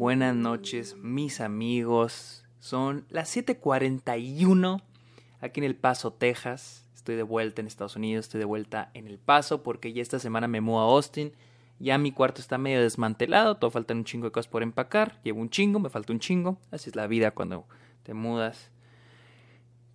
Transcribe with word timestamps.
buenas 0.00 0.34
noches, 0.34 0.96
mis 0.96 1.42
amigos. 1.42 2.46
Son 2.58 3.04
las 3.10 3.28
7:41 3.36 4.80
aquí 5.42 5.60
en 5.60 5.64
El 5.64 5.76
Paso, 5.76 6.10
Texas. 6.14 6.88
Estoy 6.94 7.16
de 7.16 7.22
vuelta 7.22 7.60
en 7.60 7.66
Estados 7.66 7.96
Unidos, 7.96 8.24
estoy 8.24 8.38
de 8.38 8.46
vuelta 8.46 8.90
en 8.94 9.06
El 9.06 9.18
Paso 9.18 9.62
porque 9.62 9.92
ya 9.92 10.00
esta 10.00 10.18
semana 10.18 10.48
me 10.48 10.62
muevo 10.62 10.80
a 10.80 10.84
Austin. 10.84 11.32
Ya 11.78 11.98
mi 11.98 12.12
cuarto 12.12 12.40
está 12.40 12.56
medio 12.56 12.80
desmantelado, 12.80 13.58
todo 13.58 13.70
faltan 13.70 13.98
un 13.98 14.04
chingo 14.04 14.24
de 14.24 14.32
cosas 14.32 14.48
por 14.48 14.62
empacar. 14.62 15.20
Llevo 15.22 15.42
un 15.42 15.50
chingo, 15.50 15.80
me 15.80 15.90
falta 15.90 16.14
un 16.14 16.18
chingo. 16.18 16.58
Así 16.70 16.88
es 16.88 16.96
la 16.96 17.06
vida 17.06 17.32
cuando 17.32 17.66
te 18.02 18.14
mudas. 18.14 18.70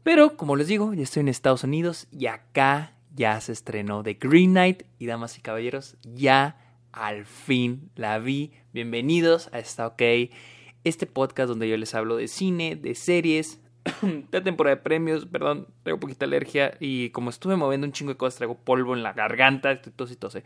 Pero, 0.03 0.37
como 0.37 0.55
les 0.55 0.67
digo, 0.67 0.93
ya 0.93 1.01
estoy 1.01 1.21
en 1.21 1.29
Estados 1.29 1.63
Unidos 1.63 2.05
y 2.11 2.27
acá 2.27 2.93
ya 3.15 3.41
se 3.41 3.53
estrenó 3.53 4.03
The 4.03 4.13
Green 4.13 4.51
Knight. 4.51 4.83
Y 4.99 5.07
damas 5.07 5.35
y 5.39 5.41
caballeros, 5.41 5.97
ya 6.03 6.64
al 6.95 7.25
fin 7.25 7.91
la 7.95 8.19
vi. 8.19 8.51
Bienvenidos 8.73 9.49
a 9.51 9.59
Está 9.59 9.85
OK, 9.87 10.01
este 10.85 11.05
podcast 11.05 11.49
donde 11.49 11.67
yo 11.67 11.77
les 11.77 11.93
hablo 11.93 12.15
de 12.15 12.27
cine, 12.27 12.75
de 12.77 12.95
series, 12.95 13.59
de 14.31 14.41
temporada 14.41 14.77
de 14.77 14.81
premios. 14.81 15.25
Perdón, 15.25 15.67
traigo 15.83 15.99
poquita 15.99 16.25
alergia 16.25 16.75
y 16.79 17.09
como 17.09 17.29
estuve 17.29 17.57
moviendo 17.57 17.85
un 17.85 17.91
chingo 17.91 18.13
de 18.13 18.17
cosas, 18.17 18.37
traigo 18.37 18.55
polvo 18.55 18.95
en 18.95 19.03
la 19.03 19.13
garganta, 19.13 19.73
estoy 19.73 19.91
tos 19.93 20.11
y 20.11 20.43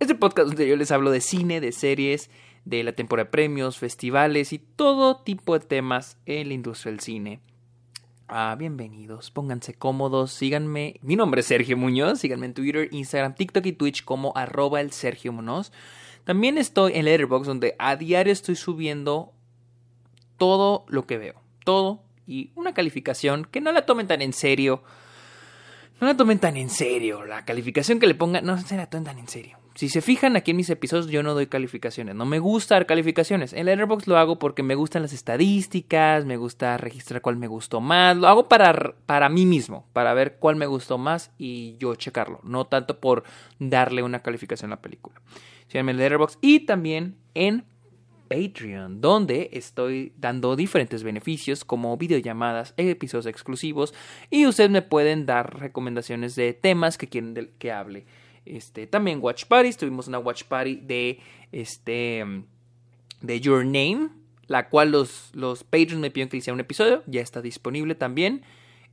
este 0.00 0.14
podcast 0.14 0.48
donde 0.48 0.68
yo 0.68 0.76
les 0.76 0.90
hablo 0.90 1.10
de 1.10 1.20
cine, 1.20 1.60
de 1.60 1.72
series, 1.72 2.30
de 2.64 2.82
la 2.82 2.92
temporada 2.92 3.24
de 3.24 3.30
premios, 3.30 3.78
festivales 3.78 4.52
y 4.52 4.58
todo 4.58 5.22
tipo 5.22 5.58
de 5.58 5.64
temas 5.64 6.18
en 6.26 6.48
la 6.48 6.54
industria 6.54 6.92
del 6.92 7.00
cine. 7.00 7.40
Ah, 8.30 8.54
bienvenidos, 8.58 9.30
pónganse 9.30 9.72
cómodos, 9.72 10.32
síganme. 10.32 10.96
Mi 11.00 11.16
nombre 11.16 11.40
es 11.40 11.46
Sergio 11.46 11.78
Muñoz, 11.78 12.20
síganme 12.20 12.44
en 12.44 12.52
Twitter, 12.52 12.86
Instagram, 12.92 13.34
TikTok 13.34 13.64
y 13.64 13.72
Twitch 13.72 14.04
como 14.04 14.36
arroba 14.36 14.82
el 14.82 14.92
Sergio 14.92 15.32
Muñoz. 15.32 15.72
También 16.24 16.58
estoy 16.58 16.92
en 16.94 17.06
Letterboxd 17.06 17.48
donde 17.48 17.74
a 17.78 17.96
diario 17.96 18.30
estoy 18.30 18.54
subiendo 18.54 19.32
todo 20.36 20.84
lo 20.88 21.06
que 21.06 21.16
veo, 21.16 21.40
todo 21.64 22.02
y 22.26 22.50
una 22.54 22.74
calificación 22.74 23.46
que 23.46 23.62
no 23.62 23.72
la 23.72 23.86
tomen 23.86 24.06
tan 24.06 24.20
en 24.20 24.34
serio. 24.34 24.82
No 25.98 26.06
la 26.06 26.14
tomen 26.14 26.38
tan 26.38 26.58
en 26.58 26.68
serio, 26.68 27.24
la 27.24 27.46
calificación 27.46 27.98
que 27.98 28.06
le 28.06 28.14
pongan 28.14 28.44
no 28.44 28.58
se 28.58 28.76
la 28.76 28.90
tomen 28.90 29.04
tan 29.04 29.18
en 29.18 29.28
serio. 29.28 29.56
Si 29.78 29.88
se 29.88 30.02
fijan 30.02 30.34
aquí 30.34 30.50
en 30.50 30.56
mis 30.56 30.70
episodios, 30.70 31.06
yo 31.06 31.22
no 31.22 31.34
doy 31.34 31.46
calificaciones. 31.46 32.16
No 32.16 32.26
me 32.26 32.40
gusta 32.40 32.74
dar 32.74 32.86
calificaciones. 32.86 33.52
En 33.52 33.66
Letterboxd 33.66 34.08
lo 34.08 34.18
hago 34.18 34.36
porque 34.40 34.64
me 34.64 34.74
gustan 34.74 35.02
las 35.02 35.12
estadísticas, 35.12 36.24
me 36.24 36.36
gusta 36.36 36.76
registrar 36.78 37.20
cuál 37.20 37.36
me 37.36 37.46
gustó 37.46 37.80
más. 37.80 38.16
Lo 38.16 38.26
hago 38.26 38.48
para, 38.48 38.96
para 39.06 39.28
mí 39.28 39.46
mismo, 39.46 39.86
para 39.92 40.14
ver 40.14 40.38
cuál 40.40 40.56
me 40.56 40.66
gustó 40.66 40.98
más 40.98 41.30
y 41.38 41.76
yo 41.78 41.94
checarlo. 41.94 42.40
No 42.42 42.64
tanto 42.64 42.98
por 42.98 43.22
darle 43.60 44.02
una 44.02 44.18
calificación 44.18 44.72
a 44.72 44.74
la 44.74 44.82
película. 44.82 45.22
Síganme 45.68 45.92
en 45.92 45.98
Letterboxd 45.98 46.38
y 46.40 46.66
también 46.66 47.14
en 47.34 47.64
Patreon, 48.28 49.00
donde 49.00 49.48
estoy 49.52 50.12
dando 50.18 50.56
diferentes 50.56 51.04
beneficios 51.04 51.64
como 51.64 51.96
videollamadas, 51.96 52.74
episodios 52.78 53.26
exclusivos 53.26 53.94
y 54.28 54.44
ustedes 54.44 54.70
me 54.70 54.82
pueden 54.82 55.24
dar 55.24 55.60
recomendaciones 55.60 56.34
de 56.34 56.52
temas 56.52 56.98
que 56.98 57.06
quieren 57.06 57.52
que 57.60 57.70
hable. 57.70 58.06
Este, 58.56 58.86
también 58.86 59.18
Watch 59.20 59.44
Parties, 59.44 59.76
tuvimos 59.76 60.08
una 60.08 60.18
Watch 60.18 60.44
Party 60.44 60.76
de, 60.76 61.20
este, 61.52 62.24
de 63.20 63.40
Your 63.40 63.64
Name, 63.64 64.10
la 64.46 64.68
cual 64.68 64.90
los, 64.90 65.30
los 65.34 65.64
Patreons 65.64 66.00
me 66.00 66.10
pidieron 66.10 66.30
que 66.30 66.38
hiciera 66.38 66.54
un 66.54 66.60
episodio, 66.60 67.02
ya 67.06 67.20
está 67.20 67.42
disponible 67.42 67.94
también. 67.94 68.42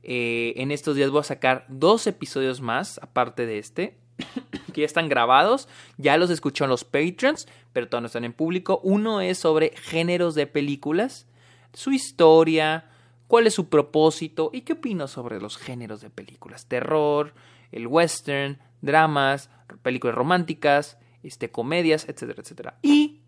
Eh, 0.02 0.54
en 0.56 0.70
estos 0.70 0.94
días 0.94 1.10
voy 1.10 1.20
a 1.20 1.24
sacar 1.24 1.64
dos 1.68 2.06
episodios 2.06 2.60
más, 2.60 3.00
aparte 3.02 3.46
de 3.46 3.58
este, 3.58 3.96
que 4.72 4.82
ya 4.82 4.86
están 4.86 5.08
grabados, 5.08 5.68
ya 5.96 6.16
los 6.16 6.30
escucharon 6.30 6.70
los 6.70 6.84
Patreons, 6.84 7.48
pero 7.72 7.88
todavía 7.88 8.02
no 8.02 8.06
están 8.06 8.24
en 8.24 8.32
público. 8.32 8.80
Uno 8.84 9.20
es 9.20 9.38
sobre 9.38 9.72
géneros 9.76 10.34
de 10.34 10.46
películas, 10.46 11.26
su 11.72 11.92
historia, 11.92 12.90
cuál 13.26 13.46
es 13.46 13.54
su 13.54 13.68
propósito 13.68 14.50
y 14.52 14.60
qué 14.62 14.74
opino 14.74 15.08
sobre 15.08 15.40
los 15.40 15.56
géneros 15.56 16.00
de 16.00 16.10
películas, 16.10 16.66
terror, 16.66 17.34
el 17.72 17.86
western, 17.86 18.58
dramas, 18.80 19.50
películas 19.82 20.16
románticas, 20.16 20.98
este, 21.22 21.50
comedias, 21.50 22.08
etcétera, 22.08 22.42
etcétera. 22.42 22.78
Y 22.82 23.20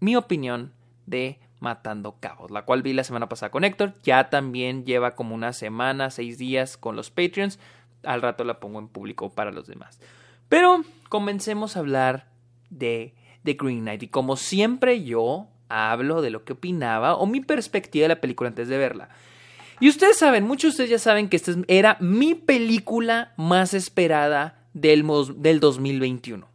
mi 0.00 0.16
opinión 0.16 0.72
de 1.06 1.38
Matando 1.60 2.16
Cabos, 2.18 2.50
la 2.50 2.64
cual 2.64 2.82
vi 2.82 2.92
la 2.92 3.04
semana 3.04 3.28
pasada 3.28 3.50
con 3.50 3.62
Héctor. 3.62 3.94
Ya 4.02 4.30
también 4.30 4.84
lleva 4.84 5.14
como 5.14 5.34
una 5.34 5.52
semana, 5.52 6.10
seis 6.10 6.36
días 6.36 6.76
con 6.76 6.96
los 6.96 7.10
Patreons. 7.10 7.60
Al 8.02 8.20
rato 8.20 8.42
la 8.42 8.58
pongo 8.58 8.80
en 8.80 8.88
público 8.88 9.30
para 9.30 9.52
los 9.52 9.68
demás. 9.68 10.00
Pero 10.48 10.82
comencemos 11.08 11.76
a 11.76 11.80
hablar 11.80 12.26
de 12.68 13.14
The 13.44 13.54
Green 13.54 13.82
Knight. 13.82 14.02
Y 14.02 14.08
como 14.08 14.36
siempre 14.36 15.04
yo 15.04 15.46
hablo 15.68 16.20
de 16.20 16.30
lo 16.30 16.44
que 16.44 16.54
opinaba 16.54 17.14
o 17.14 17.26
mi 17.26 17.40
perspectiva 17.40 18.04
de 18.04 18.08
la 18.08 18.20
película 18.20 18.48
antes 18.48 18.68
de 18.68 18.78
verla. 18.78 19.10
Y 19.82 19.88
ustedes 19.88 20.16
saben, 20.16 20.44
muchos 20.44 20.62
de 20.62 20.68
ustedes 20.68 20.90
ya 20.90 20.98
saben 21.00 21.28
que 21.28 21.34
esta 21.34 21.54
era 21.66 21.96
mi 21.98 22.36
película 22.36 23.32
más 23.36 23.74
esperada 23.74 24.64
del, 24.74 25.04
del 25.38 25.58
2021. 25.58 26.46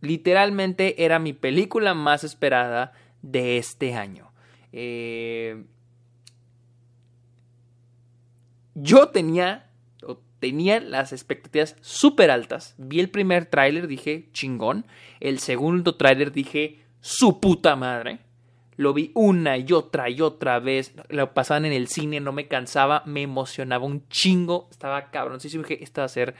Literalmente 0.00 1.04
era 1.04 1.18
mi 1.18 1.32
película 1.32 1.94
más 1.94 2.22
esperada 2.22 2.92
de 3.22 3.58
este 3.58 3.94
año. 3.94 4.30
Eh, 4.70 5.64
yo 8.76 9.08
tenía, 9.08 9.68
tenía 10.38 10.78
las 10.78 11.12
expectativas 11.12 11.74
súper 11.80 12.30
altas. 12.30 12.76
Vi 12.78 13.00
el 13.00 13.10
primer 13.10 13.46
tráiler, 13.46 13.88
dije, 13.88 14.28
chingón. 14.32 14.86
El 15.18 15.40
segundo 15.40 15.96
tráiler, 15.96 16.30
dije, 16.30 16.84
su 17.00 17.40
puta 17.40 17.74
madre. 17.74 18.20
Lo 18.80 18.94
vi 18.94 19.10
una 19.14 19.58
y 19.58 19.72
otra 19.72 20.08
y 20.08 20.22
otra 20.22 20.58
vez. 20.58 20.94
Lo 21.10 21.34
pasaban 21.34 21.66
en 21.66 21.74
el 21.74 21.86
cine, 21.86 22.18
no 22.18 22.32
me 22.32 22.48
cansaba, 22.48 23.02
me 23.04 23.20
emocionaba 23.20 23.84
un 23.84 24.08
chingo. 24.08 24.68
Estaba 24.70 25.10
cabrón. 25.10 25.38
Sí, 25.38 25.50
dije, 25.50 25.84
esta 25.84 26.00
va 26.00 26.06
a 26.06 26.08
ser 26.08 26.34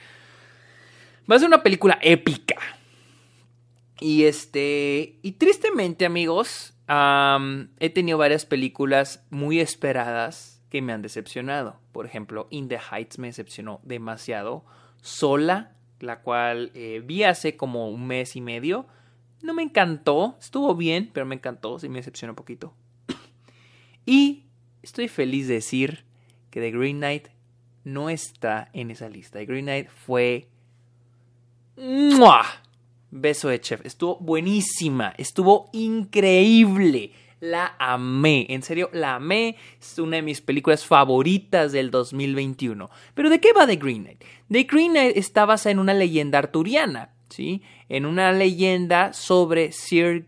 Va 1.30 1.36
a 1.36 1.38
ser 1.38 1.48
una 1.48 1.62
película 1.62 1.98
épica. 2.00 2.56
Y 4.00 4.24
este. 4.24 5.18
Y 5.20 5.32
tristemente, 5.32 6.06
amigos. 6.06 6.72
he 6.88 7.90
tenido 7.90 8.16
varias 8.16 8.46
películas 8.46 9.24
muy 9.28 9.60
esperadas 9.60 10.62
que 10.70 10.80
me 10.80 10.94
han 10.94 11.02
decepcionado. 11.02 11.78
Por 11.92 12.06
ejemplo, 12.06 12.48
In 12.50 12.68
the 12.68 12.78
Heights 12.78 13.18
me 13.18 13.26
decepcionó 13.26 13.80
demasiado. 13.82 14.64
Sola, 15.02 15.72
la 15.98 16.20
cual 16.20 16.72
eh, 16.74 17.02
vi 17.04 17.22
hace 17.24 17.56
como 17.58 17.90
un 17.90 18.06
mes 18.06 18.34
y 18.34 18.40
medio. 18.40 18.86
No 19.42 19.54
me 19.54 19.62
encantó. 19.62 20.36
Estuvo 20.40 20.74
bien, 20.74 21.10
pero 21.12 21.26
me 21.26 21.34
encantó. 21.34 21.78
Sí 21.78 21.88
me 21.88 21.98
decepcionó 21.98 22.32
un 22.32 22.36
poquito. 22.36 22.74
y 24.06 24.44
estoy 24.82 25.08
feliz 25.08 25.48
de 25.48 25.54
decir 25.54 26.04
que 26.50 26.60
The 26.60 26.70
Green 26.70 26.98
Knight 26.98 27.28
no 27.84 28.10
está 28.10 28.68
en 28.72 28.90
esa 28.90 29.08
lista. 29.08 29.38
The 29.38 29.46
Green 29.46 29.64
Knight 29.64 29.88
fue 29.88 30.48
¡Mua! 31.76 32.44
Beso 33.10 33.48
de 33.48 33.60
chef. 33.60 33.84
Estuvo 33.84 34.18
buenísima. 34.18 35.14
Estuvo 35.16 35.70
increíble. 35.72 37.12
La 37.40 37.74
amé. 37.78 38.46
En 38.50 38.62
serio, 38.62 38.90
la 38.92 39.14
amé. 39.14 39.56
Es 39.80 39.98
una 39.98 40.16
de 40.16 40.22
mis 40.22 40.42
películas 40.42 40.84
favoritas 40.84 41.72
del 41.72 41.90
2021. 41.90 42.90
Pero 43.14 43.30
¿de 43.30 43.40
qué 43.40 43.52
va 43.54 43.66
The 43.66 43.76
Green 43.76 44.04
Knight? 44.04 44.24
The 44.50 44.64
Green 44.64 44.92
Knight 44.92 45.16
está 45.16 45.46
basada 45.46 45.72
en 45.72 45.78
una 45.78 45.94
leyenda 45.94 46.38
arturiana. 46.38 47.14
¿Sí? 47.30 47.62
En 47.88 48.06
una 48.06 48.32
leyenda 48.32 49.12
sobre 49.12 49.72
Sir 49.72 50.26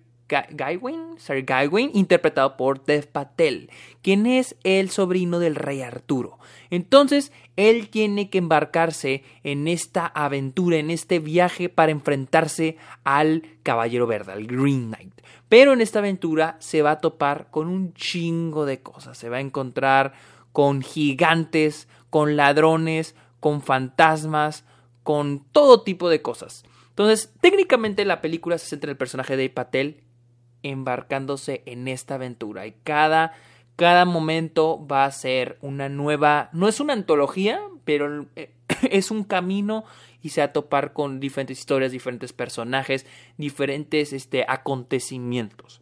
Gawain, 0.51 1.19
Sir 1.19 1.43
Gawain, 1.43 1.91
interpretado 1.95 2.57
por 2.57 2.85
Dev 2.85 3.07
Patel, 3.07 3.71
quien 4.01 4.27
es 4.27 4.57
el 4.65 4.91
sobrino 4.91 5.39
del 5.39 5.57
rey 5.57 5.83
Arturo. 5.83 6.39
Entonces, 6.71 7.33
él 7.57 7.89
tiene 7.89 8.31
que 8.31 8.39
embarcarse 8.39 9.25
en 9.45 9.69
esta 9.69 10.07
aventura, 10.07 10.79
en 10.79 10.91
este 10.91 11.19
viaje 11.19 11.69
para 11.69 11.93
enfrentarse 11.93 12.77
al 13.05 13.43
Caballero 13.63 14.07
Verde, 14.07 14.33
al 14.33 14.47
Green 14.47 14.89
Knight. 14.89 15.21
Pero 15.49 15.75
en 15.75 15.83
esta 15.83 15.99
aventura 15.99 16.57
se 16.61 16.81
va 16.81 16.93
a 16.93 17.01
topar 17.01 17.49
con 17.51 17.69
un 17.69 17.93
chingo 17.93 18.65
de 18.65 18.81
cosas. 18.81 19.19
Se 19.19 19.29
va 19.29 19.37
a 19.37 19.41
encontrar 19.41 20.15
con 20.53 20.81
gigantes, 20.81 21.89
con 22.09 22.37
ladrones, 22.37 23.15
con 23.39 23.61
fantasmas, 23.61 24.65
con 25.03 25.45
todo 25.53 25.83
tipo 25.83 26.09
de 26.09 26.23
cosas. 26.23 26.65
Entonces, 26.93 27.33
técnicamente 27.41 28.05
la 28.05 28.21
película 28.21 28.59
se 28.59 28.67
centra 28.67 28.89
en 28.89 28.93
el 28.93 28.99
personaje 28.99 29.37
de 29.37 29.51
Patel 29.51 30.03
embarcándose 30.63 31.63
en 31.67 31.89
esta 31.89 32.15
aventura 32.15 32.67
y 32.67 32.73
cada 32.85 33.33
cada 33.77 34.05
momento 34.05 34.87
va 34.87 35.05
a 35.05 35.11
ser 35.11 35.59
una 35.61 35.89
nueva, 35.89 36.51
no 36.53 36.69
es 36.69 36.81
una 36.81 36.93
antología, 36.93 37.61
pero 37.85 38.27
eh, 38.37 38.53
es 38.91 39.11
un 39.11 39.25
camino 39.25 39.85
y 40.23 40.31
se 40.31 40.41
va 40.41 40.47
a 40.47 40.53
topar 40.53 40.93
con 40.93 41.21
diferentes 41.21 41.59
historias, 41.59 41.93
diferentes 41.93 42.33
personajes, 42.33 43.07
diferentes 43.39 44.13
este, 44.13 44.45
acontecimientos. 44.47 45.81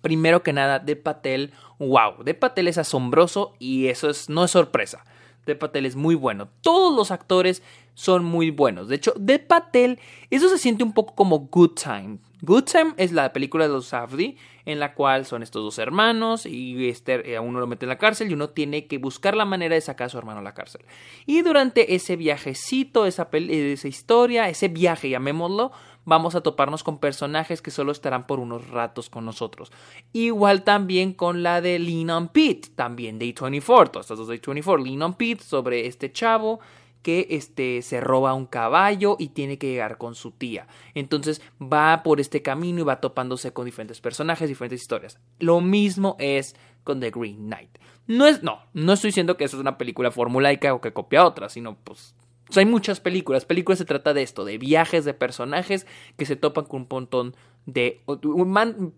Primero 0.00 0.42
que 0.42 0.52
nada, 0.52 0.80
De 0.80 0.96
Patel, 0.96 1.52
wow, 1.78 2.22
De 2.24 2.34
Patel 2.34 2.68
es 2.68 2.78
asombroso 2.78 3.54
y 3.58 3.88
eso 3.88 4.10
es, 4.10 4.28
no 4.28 4.44
es 4.44 4.50
sorpresa. 4.50 5.04
De 5.46 5.54
Patel 5.54 5.86
es 5.86 5.96
muy 5.96 6.14
bueno. 6.14 6.48
Todos 6.62 6.94
los 6.94 7.10
actores 7.10 7.62
son 7.94 8.24
muy 8.24 8.50
buenos. 8.50 8.88
De 8.88 8.96
hecho, 8.96 9.14
De 9.16 9.38
Patel, 9.38 9.98
eso 10.30 10.48
se 10.48 10.58
siente 10.58 10.84
un 10.84 10.92
poco 10.92 11.14
como 11.14 11.38
Good 11.38 11.72
Time. 11.82 12.18
Good 12.42 12.64
Time 12.64 12.94
es 12.98 13.12
la 13.12 13.32
película 13.32 13.66
de 13.66 13.72
los 13.72 13.86
Safdie, 13.86 14.36
en 14.66 14.78
la 14.78 14.94
cual 14.94 15.24
son 15.24 15.42
estos 15.42 15.62
dos 15.62 15.78
hermanos 15.78 16.44
y 16.44 16.88
este, 16.88 17.32
eh, 17.32 17.38
uno 17.38 17.60
lo 17.60 17.66
mete 17.66 17.86
en 17.86 17.88
la 17.88 17.98
cárcel 17.98 18.30
y 18.30 18.34
uno 18.34 18.50
tiene 18.50 18.86
que 18.86 18.98
buscar 18.98 19.34
la 19.34 19.44
manera 19.44 19.74
de 19.74 19.80
sacar 19.80 20.06
a 20.06 20.10
su 20.10 20.18
hermano 20.18 20.40
a 20.40 20.42
la 20.42 20.54
cárcel. 20.54 20.84
Y 21.24 21.42
durante 21.42 21.94
ese 21.94 22.16
viajecito, 22.16 23.06
esa, 23.06 23.28
esa 23.32 23.88
historia, 23.88 24.48
ese 24.48 24.68
viaje, 24.68 25.08
llamémoslo, 25.08 25.72
vamos 26.04 26.34
a 26.34 26.42
toparnos 26.42 26.84
con 26.84 26.98
personajes 26.98 27.62
que 27.62 27.70
solo 27.70 27.92
estarán 27.92 28.26
por 28.26 28.40
unos 28.40 28.68
ratos 28.68 29.08
con 29.08 29.24
nosotros. 29.24 29.72
Igual 30.12 30.64
también 30.64 31.14
con 31.14 31.42
la 31.42 31.60
de 31.60 31.78
Lean 31.78 32.10
on 32.10 32.28
Pete, 32.28 32.68
también 32.74 33.18
de 33.18 33.34
A24, 33.34 33.90
todas 33.90 34.04
estas 34.04 34.18
dos 34.18 34.28
de 34.28 34.40
A24, 34.40 34.84
Lean 34.84 35.02
on 35.02 35.14
Pete 35.14 35.42
sobre 35.42 35.86
este 35.86 36.12
chavo 36.12 36.60
que 37.04 37.26
este, 37.30 37.82
se 37.82 38.00
roba 38.00 38.32
un 38.32 38.46
caballo 38.46 39.16
y 39.18 39.28
tiene 39.28 39.58
que 39.58 39.68
llegar 39.68 39.98
con 39.98 40.14
su 40.14 40.32
tía. 40.32 40.66
Entonces 40.94 41.42
va 41.62 42.02
por 42.02 42.18
este 42.18 42.40
camino 42.40 42.80
y 42.80 42.84
va 42.84 43.00
topándose 43.00 43.52
con 43.52 43.66
diferentes 43.66 44.00
personajes, 44.00 44.48
diferentes 44.48 44.80
historias. 44.80 45.20
Lo 45.38 45.60
mismo 45.60 46.16
es 46.18 46.56
con 46.82 47.00
The 47.00 47.10
Green 47.10 47.46
Knight. 47.46 47.78
No 48.06 48.26
es, 48.26 48.42
no, 48.42 48.58
no 48.72 48.94
estoy 48.94 49.08
diciendo 49.08 49.36
que 49.36 49.44
eso 49.44 49.58
es 49.58 49.60
una 49.60 49.76
película 49.76 50.10
formulaica 50.10 50.72
o 50.72 50.80
que 50.80 50.94
copia 50.94 51.26
otra, 51.26 51.50
sino 51.50 51.76
pues 51.84 52.14
hay 52.56 52.64
muchas 52.64 53.00
películas. 53.00 53.44
Películas 53.44 53.78
se 53.78 53.84
trata 53.84 54.14
de 54.14 54.22
esto, 54.22 54.46
de 54.46 54.56
viajes 54.56 55.04
de 55.04 55.12
personajes 55.12 55.86
que 56.16 56.24
se 56.24 56.36
topan 56.36 56.64
con 56.64 56.82
un 56.82 56.88
montón 56.90 57.36
de 57.66 58.02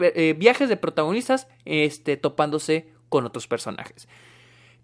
eh, 0.00 0.35
viajes 0.38 0.69
de 0.69 0.76
protagonistas 0.76 1.49
este, 1.64 2.17
topándose 2.17 2.88
con 3.08 3.26
otros 3.26 3.49
personajes. 3.49 4.08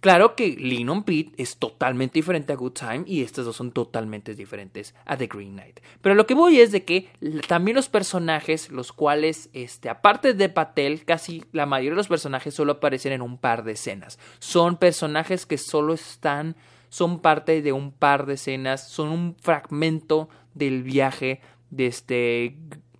Claro 0.03 0.35
que 0.35 0.57
Lean 0.57 1.05
Pete 1.05 1.31
es 1.41 1.59
totalmente 1.59 2.15
diferente 2.15 2.53
a 2.53 2.57
Good 2.57 2.73
Time 2.73 3.05
y 3.07 3.23
estas 3.23 3.45
dos 3.45 3.55
son 3.55 3.71
totalmente 3.71 4.35
diferentes 4.35 4.97
a 5.07 5.17
The 5.17 5.29
Green 5.29 5.53
Knight. 5.53 5.79
Pero 6.01 6.17
lo 6.17 6.27
que 6.27 6.35
voy 6.35 6.59
es 6.59 6.73
de 6.73 6.83
que 6.83 7.09
también 7.47 7.77
los 7.77 7.89
personajes, 7.89 8.73
los 8.73 8.93
cuales, 8.93 9.49
este, 9.53 9.89
aparte 9.89 10.35
de 10.35 10.49
Patel, 10.49 11.05
casi 11.05 11.45
la 11.53 11.67
mayoría 11.67 11.91
de 11.91 11.99
los 11.99 12.09
personajes 12.09 12.53
solo 12.53 12.73
aparecen 12.73 13.13
en 13.13 13.23
un 13.23 13.39
par 13.39 13.63
de 13.63 13.73
escenas. 13.73 14.19
Son 14.41 14.77
personajes 14.77 15.47
que 15.47 15.57
solo 15.57 15.95
están, 15.95 16.57
son 16.89 17.21
parte 17.21 17.63
de 17.63 17.71
un 17.71 17.93
par 17.93 18.27
de 18.27 18.35
escenas, 18.35 18.89
son 18.89 19.09
un 19.11 19.37
fragmento 19.41 20.29
del 20.53 20.83
viaje 20.83 21.41
de 21.71 21.87
este 21.87 22.57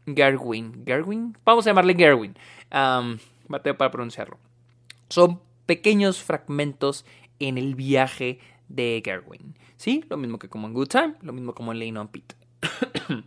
Gerwin. 0.07 0.85
¿Gerwin? 0.87 1.37
Vamos 1.45 1.67
a 1.67 1.71
llamarle 1.71 1.97
Gerwin. 1.97 2.37
Um, 2.73 3.19
para 3.49 3.91
pronunciarlo. 3.91 4.39
Son 5.09 5.41
pequeños 5.73 6.23
fragmentos 6.23 7.07
en 7.39 7.57
el 7.57 7.75
viaje 7.75 8.39
de 8.69 9.01
Gerwin. 9.03 9.55
¿Sí? 9.79 10.05
Lo 10.11 10.19
mismo 10.19 10.39
que 10.39 10.51
como 10.51 10.67
en 10.67 10.75
Good 10.75 10.89
Time, 10.89 11.15
lo 11.23 11.33
mismo 11.33 11.55
como 11.55 11.73
en 11.73 11.79
Lane 11.79 11.99
on 11.99 12.09
Pete. 12.09 12.35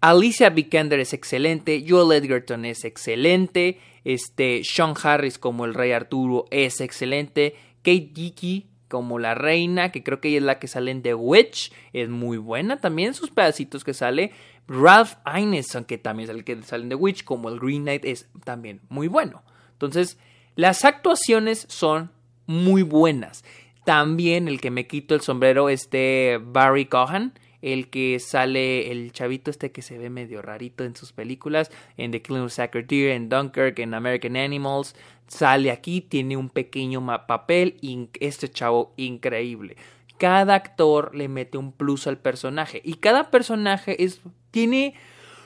Alicia 0.00 0.50
Vikander 0.50 0.98
es 0.98 1.12
excelente, 1.12 1.84
Joel 1.88 2.24
Edgerton 2.24 2.64
es 2.64 2.84
excelente, 2.84 3.78
este, 4.02 4.62
Sean 4.64 4.94
Harris 5.00 5.38
como 5.38 5.64
el 5.64 5.74
rey 5.74 5.92
Arturo 5.92 6.46
es 6.50 6.80
excelente, 6.80 7.54
Kate 7.84 8.10
Dickey 8.12 8.66
como 8.88 9.20
la 9.20 9.36
reina, 9.36 9.92
que 9.92 10.02
creo 10.02 10.20
que 10.20 10.30
ella 10.30 10.38
es 10.38 10.42
la 10.42 10.58
que 10.58 10.66
sale 10.66 10.90
en 10.90 11.02
The 11.02 11.14
Witch, 11.14 11.72
es 11.92 12.08
muy 12.08 12.38
buena 12.38 12.80
también, 12.80 13.14
sus 13.14 13.30
pedacitos 13.30 13.84
que 13.84 13.94
sale. 13.94 14.32
Ralph 14.66 15.14
Ineson, 15.38 15.84
que 15.84 15.98
también 15.98 16.28
es 16.28 16.34
el 16.34 16.42
que 16.42 16.60
sale 16.62 16.82
en 16.82 16.88
The 16.88 16.96
Witch, 16.96 17.22
como 17.22 17.48
el 17.48 17.60
Green 17.60 17.82
Knight, 17.82 18.04
es 18.04 18.28
también 18.42 18.80
muy 18.88 19.06
bueno. 19.06 19.44
Entonces, 19.74 20.18
las 20.56 20.84
actuaciones 20.84 21.66
son 21.68 22.10
muy 22.46 22.82
buenas. 22.82 23.44
También 23.84 24.48
el 24.48 24.60
que 24.60 24.70
me 24.70 24.86
quito 24.86 25.14
el 25.14 25.20
sombrero 25.20 25.68
es 25.68 25.90
de 25.90 26.40
Barry 26.42 26.86
Cohan, 26.86 27.32
el 27.62 27.88
que 27.90 28.18
sale, 28.18 28.90
el 28.90 29.12
chavito 29.12 29.50
este 29.50 29.72
que 29.72 29.82
se 29.82 29.98
ve 29.98 30.10
medio 30.10 30.42
rarito 30.42 30.84
en 30.84 30.96
sus 30.96 31.12
películas, 31.12 31.70
en 31.96 32.10
The 32.10 32.22
Killing 32.22 32.42
of 32.42 32.52
Sacred 32.52 32.86
Deer, 32.86 33.12
en 33.12 33.28
Dunkirk, 33.28 33.78
en 33.78 33.94
American 33.94 34.36
Animals, 34.36 34.94
sale 35.26 35.70
aquí, 35.70 36.00
tiene 36.00 36.36
un 36.36 36.50
pequeño 36.50 37.04
papel, 37.26 37.76
este 38.20 38.50
chavo 38.50 38.92
increíble. 38.96 39.76
Cada 40.18 40.54
actor 40.54 41.14
le 41.14 41.28
mete 41.28 41.56
un 41.56 41.72
plus 41.72 42.06
al 42.06 42.18
personaje 42.18 42.82
y 42.84 42.94
cada 42.94 43.30
personaje 43.30 44.02
es, 44.02 44.20
tiene, 44.50 44.94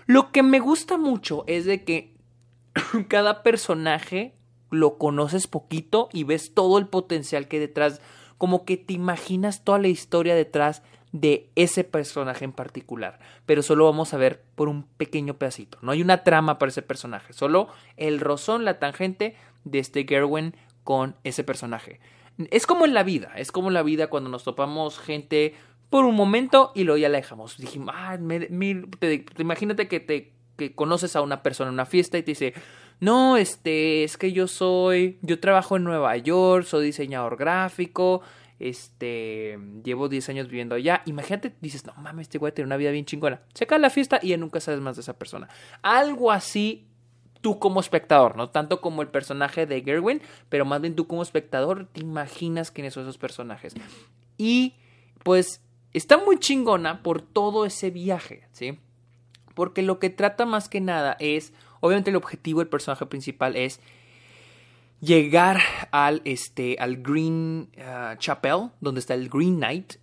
lo 0.07 0.33
que 0.33 0.43
me 0.43 0.59
gusta 0.59 0.97
mucho 0.97 1.45
es 1.47 1.65
de 1.65 1.85
que 1.85 2.15
cada 3.09 3.43
personaje 3.43 4.35
lo 4.75 4.99
conoces 4.99 5.47
poquito 5.47 6.09
y 6.13 6.25
ves 6.25 6.55
todo 6.55 6.79
el 6.79 6.87
potencial 6.87 7.49
que 7.49 7.57
hay 7.57 7.61
detrás, 7.61 8.01
como 8.39 8.65
que 8.65 8.77
te 8.77 8.93
imaginas 8.93 9.65
toda 9.65 9.79
la 9.79 9.89
historia 9.89 10.35
detrás 10.35 10.83
de 11.13 11.49
ese 11.55 11.85
personaje 11.85 12.45
en 12.45 12.53
particular, 12.53 13.21
pero 13.47 13.63
solo 13.63 13.85
vamos 13.85 14.13
a 14.13 14.17
ver 14.17 14.43
por 14.57 14.69
un 14.69 14.83
pequeño 14.83 15.35
pedacito. 15.35 15.79
No 15.81 15.93
hay 15.93 16.03
una 16.03 16.25
trama 16.25 16.59
para 16.59 16.71
ese 16.71 16.83
personaje, 16.83 17.33
solo 17.33 17.69
el 17.97 18.19
rozón, 18.19 18.65
la 18.65 18.81
tangente 18.81 19.37
de 19.63 19.79
este 19.79 20.05
Gerwin 20.09 20.57
con 20.83 21.15
ese 21.23 21.45
personaje. 21.45 22.01
Es 22.51 22.67
como 22.67 22.85
en 22.85 22.95
la 22.95 23.05
vida, 23.05 23.33
es 23.37 23.53
como 23.53 23.69
en 23.69 23.75
la 23.75 23.85
vida 23.85 24.09
cuando 24.09 24.29
nos 24.29 24.43
topamos 24.43 24.99
gente 24.99 25.55
por 25.89 26.05
un 26.05 26.17
momento 26.17 26.73
y 26.75 26.83
luego 26.83 26.99
ya 26.99 27.09
la 27.09 27.19
dejamos. 27.19 27.59
Dijimos, 27.59 27.95
ah, 27.97 28.19
imagínate 29.39 29.87
que 29.87 30.01
te 30.01 30.35
que 30.57 30.75
conoces 30.75 31.17
a 31.17 31.23
una 31.23 31.43
persona 31.43 31.69
en 31.69 31.75
una 31.75 31.87
fiesta 31.87 32.19
y 32.19 32.23
te 32.23 32.33
dice, 32.33 32.55
no, 33.01 33.37
este, 33.37 34.05
es 34.05 34.17
que 34.17 34.33
yo 34.33 34.47
soy, 34.47 35.19
yo 35.23 35.41
trabajo 35.41 35.77
en 35.77 35.85
Nueva 35.85 36.17
York, 36.17 36.65
soy 36.65 36.87
diseñador 36.87 37.37
gráfico, 37.37 38.23
este, 38.59 39.59
llevo 39.85 40.09
10 40.09 40.29
años 40.31 40.49
viviendo 40.49 40.75
allá. 40.75 41.03
Imagínate, 41.07 41.55
dices, 41.61 41.85
no 41.85 41.95
mames, 41.95 42.29
este 42.29 42.39
güey 42.39 42.53
tiene 42.53 42.67
una 42.67 42.77
vida 42.77 42.91
bien 42.91 43.05
chingona. 43.05 43.43
Se 43.53 43.65
acaba 43.65 43.79
la 43.79 43.91
fiesta 43.91 44.19
y 44.23 44.29
ya 44.29 44.37
nunca 44.37 44.61
sabes 44.61 44.81
más 44.81 44.97
de 44.97 45.03
esa 45.03 45.19
persona. 45.19 45.49
Algo 45.83 46.31
así 46.31 46.87
tú 47.45 47.59
como 47.59 47.81
espectador, 47.81 48.37
no 48.37 48.49
tanto 48.49 48.81
como 48.81 49.03
el 49.03 49.09
personaje 49.09 49.67
de 49.67 49.83
Gerwin, 49.83 50.23
pero 50.49 50.65
más 50.65 50.81
bien 50.81 50.95
tú 50.95 51.07
como 51.07 51.23
espectador 51.23 51.87
te 51.93 52.01
imaginas 52.01 52.71
quiénes 52.71 52.95
son 52.95 53.03
esos 53.03 53.19
personajes. 53.19 53.75
Y 54.39 54.77
pues 55.23 55.61
está 55.93 56.17
muy 56.17 56.39
chingona 56.39 57.03
por 57.03 57.21
todo 57.21 57.67
ese 57.67 57.91
viaje, 57.91 58.49
¿sí? 58.53 58.79
Porque 59.53 59.83
lo 59.83 59.99
que 59.99 60.09
trata 60.09 60.47
más 60.47 60.71
que 60.71 60.81
nada 60.81 61.19
es 61.21 61.53
Obviamente 61.85 62.09
el 62.09 62.17
objetivo 62.17 62.61
del 62.61 62.69
personaje 62.69 63.05
principal 63.05 63.57
es 63.57 63.79
llegar 65.03 65.61
al, 65.91 66.23
este, 66.25 66.79
al 66.81 67.03
Green 67.03 67.69
uh, 67.77 68.17
Chapel, 68.17 68.71
donde 68.81 69.01
está 69.01 69.13
el 69.13 69.29
Green 69.29 69.57
Knight, 69.57 69.97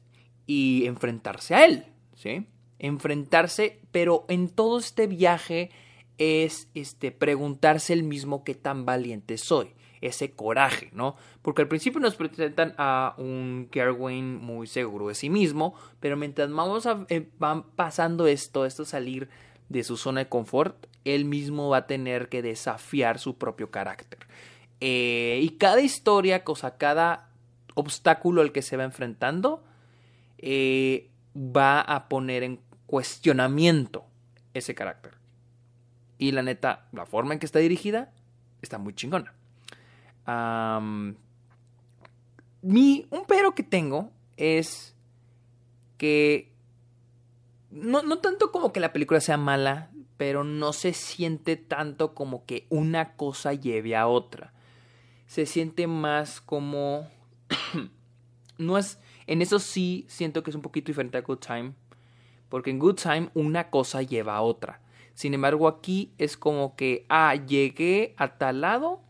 y 0.45 0.85
enfrentarse 0.85 1.55
a 1.55 1.65
él, 1.65 1.85
¿sí? 2.13 2.45
Enfrentarse, 2.77 3.79
pero 3.91 4.25
en 4.29 4.49
todo 4.49 4.77
este 4.77 5.07
viaje 5.07 5.71
es 6.19 6.69
este, 6.75 7.11
preguntarse 7.11 7.93
el 7.93 8.03
mismo 8.03 8.43
qué 8.43 8.53
tan 8.53 8.85
valiente 8.85 9.39
soy, 9.39 9.73
ese 10.01 10.33
coraje, 10.35 10.91
¿no? 10.93 11.15
Porque 11.41 11.63
al 11.63 11.67
principio 11.67 11.99
nos 11.99 12.13
presentan 12.13 12.75
a 12.77 13.15
un 13.17 13.69
Kerwin 13.71 14.37
muy 14.37 14.67
seguro 14.67 15.07
de 15.07 15.15
sí 15.15 15.31
mismo, 15.31 15.73
pero 15.99 16.15
mientras 16.15 16.51
vamos 16.51 16.85
a, 16.85 17.07
eh, 17.09 17.27
van 17.39 17.63
pasando 17.71 18.27
esto, 18.27 18.67
esto 18.67 18.85
salir 18.85 19.29
de 19.71 19.83
su 19.83 19.97
zona 19.97 20.21
de 20.21 20.29
confort, 20.29 20.85
él 21.05 21.25
mismo 21.25 21.69
va 21.69 21.77
a 21.77 21.87
tener 21.87 22.29
que 22.29 22.41
desafiar 22.41 23.19
su 23.19 23.37
propio 23.37 23.71
carácter. 23.71 24.19
Eh, 24.81 25.39
y 25.41 25.51
cada 25.51 25.81
historia, 25.81 26.43
cosa, 26.43 26.77
cada 26.77 27.29
obstáculo 27.75 28.41
al 28.41 28.51
que 28.51 28.61
se 28.61 28.75
va 28.77 28.83
enfrentando, 28.83 29.63
eh, 30.39 31.09
va 31.35 31.79
a 31.79 32.09
poner 32.09 32.43
en 32.43 32.59
cuestionamiento 32.85 34.05
ese 34.53 34.75
carácter. 34.75 35.13
Y 36.17 36.31
la 36.31 36.43
neta, 36.43 36.87
la 36.91 37.05
forma 37.05 37.33
en 37.33 37.39
que 37.39 37.45
está 37.45 37.59
dirigida 37.59 38.11
está 38.61 38.77
muy 38.77 38.93
chingona. 38.93 39.33
mi, 42.61 43.07
un 43.09 43.25
pero 43.27 43.55
que 43.55 43.63
tengo 43.63 44.11
es 44.37 44.95
que 45.97 46.50
no, 47.71 48.03
no 48.03 48.19
tanto 48.19 48.51
como 48.51 48.73
que 48.73 48.79
la 48.79 48.93
película 48.93 49.21
sea 49.21 49.37
mala, 49.37 49.91
pero 50.17 50.43
no 50.43 50.73
se 50.73 50.93
siente 50.93 51.55
tanto 51.55 52.13
como 52.13 52.45
que 52.45 52.67
una 52.69 53.15
cosa 53.15 53.53
lleve 53.53 53.95
a 53.95 54.07
otra. 54.07 54.53
Se 55.25 55.45
siente 55.45 55.87
más 55.87 56.41
como... 56.41 57.07
no 58.57 58.77
es... 58.77 58.99
En 59.25 59.41
eso 59.41 59.59
sí 59.59 60.05
siento 60.09 60.43
que 60.43 60.49
es 60.49 60.55
un 60.55 60.61
poquito 60.61 60.87
diferente 60.87 61.17
a 61.17 61.21
Good 61.21 61.39
Time, 61.39 61.73
porque 62.49 62.69
en 62.69 62.79
Good 62.79 62.95
Time 62.95 63.29
una 63.33 63.69
cosa 63.69 64.01
lleva 64.01 64.35
a 64.35 64.41
otra. 64.41 64.81
Sin 65.13 65.33
embargo, 65.33 65.67
aquí 65.67 66.13
es 66.17 66.35
como 66.37 66.75
que, 66.75 67.05
ah, 67.07 67.35
llegué 67.35 68.13
a 68.17 68.37
tal 68.37 68.61
lado 68.61 69.01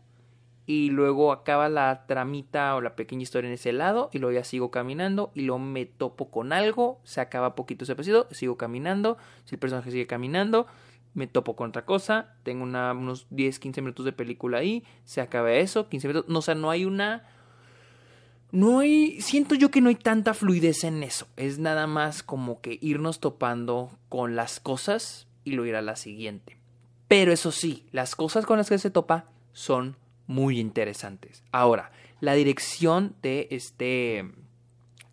y 0.72 0.88
luego 0.88 1.32
acaba 1.32 1.68
la 1.68 2.06
tramita 2.06 2.74
o 2.74 2.80
la 2.80 2.96
pequeña 2.96 3.20
historia 3.20 3.48
en 3.48 3.54
ese 3.54 3.74
lado 3.74 4.08
y 4.10 4.18
luego 4.18 4.32
ya 4.32 4.42
sigo 4.42 4.70
caminando 4.70 5.30
y 5.34 5.42
luego 5.42 5.58
me 5.58 5.84
topo 5.84 6.30
con 6.30 6.54
algo, 6.54 6.98
se 7.04 7.20
acaba 7.20 7.54
poquito 7.54 7.84
ese 7.84 7.92
episodio, 7.92 8.26
sigo 8.30 8.56
caminando, 8.56 9.18
si 9.44 9.56
el 9.56 9.58
personaje 9.58 9.90
sigue 9.90 10.06
caminando, 10.06 10.66
me 11.12 11.26
topo 11.26 11.56
con 11.56 11.68
otra 11.68 11.84
cosa, 11.84 12.36
tengo 12.42 12.64
unos 12.64 13.26
10, 13.28 13.58
15 13.58 13.82
minutos 13.82 14.06
de 14.06 14.12
película 14.12 14.58
ahí, 14.58 14.82
se 15.04 15.20
acaba 15.20 15.52
eso, 15.52 15.90
15 15.90 16.08
minutos, 16.08 16.30
no, 16.30 16.38
o 16.38 16.42
sea, 16.42 16.54
no 16.54 16.70
hay 16.70 16.86
una... 16.86 17.28
No 18.50 18.80
hay, 18.80 19.20
siento 19.20 19.54
yo 19.54 19.70
que 19.70 19.82
no 19.82 19.90
hay 19.90 19.94
tanta 19.94 20.32
fluidez 20.32 20.84
en 20.84 21.02
eso, 21.02 21.26
es 21.36 21.58
nada 21.58 21.86
más 21.86 22.22
como 22.22 22.62
que 22.62 22.78
irnos 22.80 23.20
topando 23.20 23.90
con 24.08 24.36
las 24.36 24.58
cosas 24.58 25.26
y 25.44 25.52
luego 25.52 25.68
ir 25.68 25.76
a 25.76 25.82
la 25.82 25.96
siguiente. 25.96 26.56
Pero 27.08 27.30
eso 27.30 27.52
sí, 27.52 27.86
las 27.92 28.16
cosas 28.16 28.46
con 28.46 28.56
las 28.56 28.70
que 28.70 28.78
se 28.78 28.90
topa 28.90 29.26
son 29.52 29.96
muy 30.32 30.58
interesantes. 30.58 31.42
Ahora, 31.52 31.92
la 32.20 32.34
dirección 32.34 33.14
de 33.22 33.48
este 33.50 34.24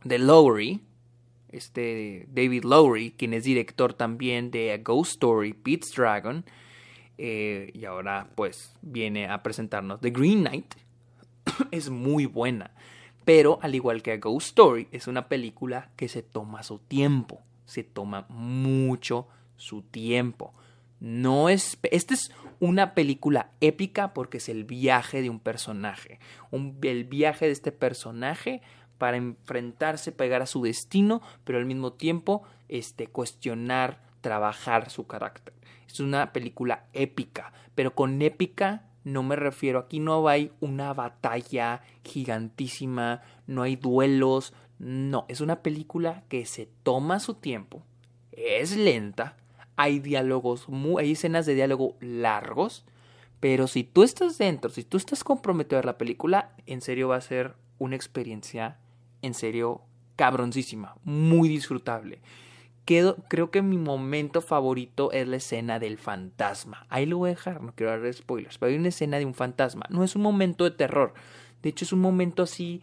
de 0.03 0.19
Lowry, 0.19 0.81
este 1.51 2.27
David 2.31 2.63
Lowry, 2.63 3.11
quien 3.11 3.33
es 3.33 3.43
director 3.43 3.93
también 3.93 4.51
de 4.51 4.71
A 4.71 4.77
Ghost 4.77 5.11
Story, 5.11 5.53
Pete's 5.53 5.91
Dragon, 5.95 6.45
eh, 7.17 7.71
y 7.73 7.85
ahora 7.85 8.29
pues 8.35 8.75
viene 8.81 9.27
a 9.27 9.43
presentarnos 9.43 9.99
The 9.99 10.11
Green 10.11 10.41
Knight, 10.41 10.75
es 11.71 11.89
muy 11.89 12.25
buena. 12.25 12.71
Pero 13.25 13.59
al 13.61 13.75
igual 13.75 14.01
que 14.01 14.13
A 14.13 14.17
Ghost 14.17 14.47
Story, 14.47 14.87
es 14.91 15.07
una 15.07 15.27
película 15.27 15.91
que 15.95 16.07
se 16.07 16.23
toma 16.23 16.63
su 16.63 16.79
tiempo, 16.79 17.41
se 17.65 17.83
toma 17.83 18.25
mucho 18.29 19.27
su 19.57 19.81
tiempo. 19.81 20.53
No 20.99 21.49
es. 21.49 21.77
Esta 21.83 22.13
es 22.13 22.31
una 22.59 22.93
película 22.93 23.51
épica 23.61 24.13
porque 24.13 24.37
es 24.37 24.49
el 24.49 24.65
viaje 24.65 25.21
de 25.21 25.29
un 25.29 25.39
personaje. 25.39 26.19
el 26.51 27.03
viaje 27.05 27.45
de 27.45 27.51
este 27.51 27.71
personaje 27.71 28.61
para 28.97 29.17
enfrentarse, 29.17 30.11
pegar 30.11 30.41
a 30.41 30.45
su 30.45 30.61
destino, 30.61 31.21
pero 31.45 31.57
al 31.57 31.65
mismo 31.65 31.93
tiempo 31.93 32.43
este, 32.67 33.07
cuestionar, 33.07 34.01
trabajar 34.21 34.89
su 34.89 35.07
carácter. 35.07 35.53
Es 35.87 35.99
una 35.99 36.33
película 36.33 36.85
épica, 36.93 37.53
pero 37.75 37.95
con 37.95 38.21
épica 38.21 38.89
no 39.03 39.23
me 39.23 39.35
refiero, 39.35 39.79
aquí 39.79 39.99
no 39.99 40.27
hay 40.27 40.51
una 40.59 40.93
batalla 40.93 41.81
gigantísima, 42.03 43.21
no 43.47 43.63
hay 43.63 43.75
duelos, 43.75 44.53
no, 44.77 45.25
es 45.29 45.41
una 45.41 45.61
película 45.61 46.23
que 46.27 46.45
se 46.45 46.69
toma 46.83 47.19
su 47.19 47.35
tiempo, 47.35 47.83
es 48.31 48.75
lenta, 48.75 49.37
hay 49.79 49.99
diálogos, 49.99 50.67
hay 50.99 51.13
escenas 51.13 51.45
de 51.45 51.55
diálogo 51.55 51.95
largos, 52.01 52.83
pero 53.39 53.65
si 53.65 53.85
tú 53.85 54.03
estás 54.03 54.37
dentro, 54.37 54.69
si 54.69 54.83
tú 54.83 54.97
estás 54.97 55.23
comprometido 55.23 55.79
a 55.79 55.85
la 55.85 55.97
película, 55.97 56.51
en 56.65 56.81
serio 56.81 57.07
va 57.07 57.15
a 57.15 57.21
ser 57.21 57.55
una 57.77 57.95
experiencia, 57.95 58.77
en 59.21 59.33
serio, 59.33 59.83
cabroncísima, 60.17 60.97
muy 61.05 61.47
disfrutable. 61.47 62.19
creo 62.83 63.51
que 63.51 63.61
mi 63.61 63.77
momento 63.77 64.41
favorito 64.41 65.13
es 65.13 65.25
la 65.25 65.37
escena 65.37 65.79
del 65.79 65.97
fantasma. 65.97 66.85
Ahí 66.89 67.05
lo 67.05 67.19
voy 67.19 67.29
a 67.29 67.35
dejar, 67.35 67.63
no 67.63 67.73
quiero 67.73 67.97
dar 67.97 68.13
spoilers, 68.13 68.57
pero 68.57 68.71
hay 68.71 68.77
una 68.77 68.89
escena 68.89 69.17
de 69.17 69.23
un 69.23 69.33
fantasma. 69.33 69.85
No 69.89 70.03
es 70.03 70.13
un 70.17 70.23
momento 70.23 70.65
de 70.65 70.71
terror, 70.71 71.13
de 71.63 71.69
hecho 71.69 71.85
es 71.85 71.93
un 71.93 72.01
momento 72.01 72.43
así 72.43 72.81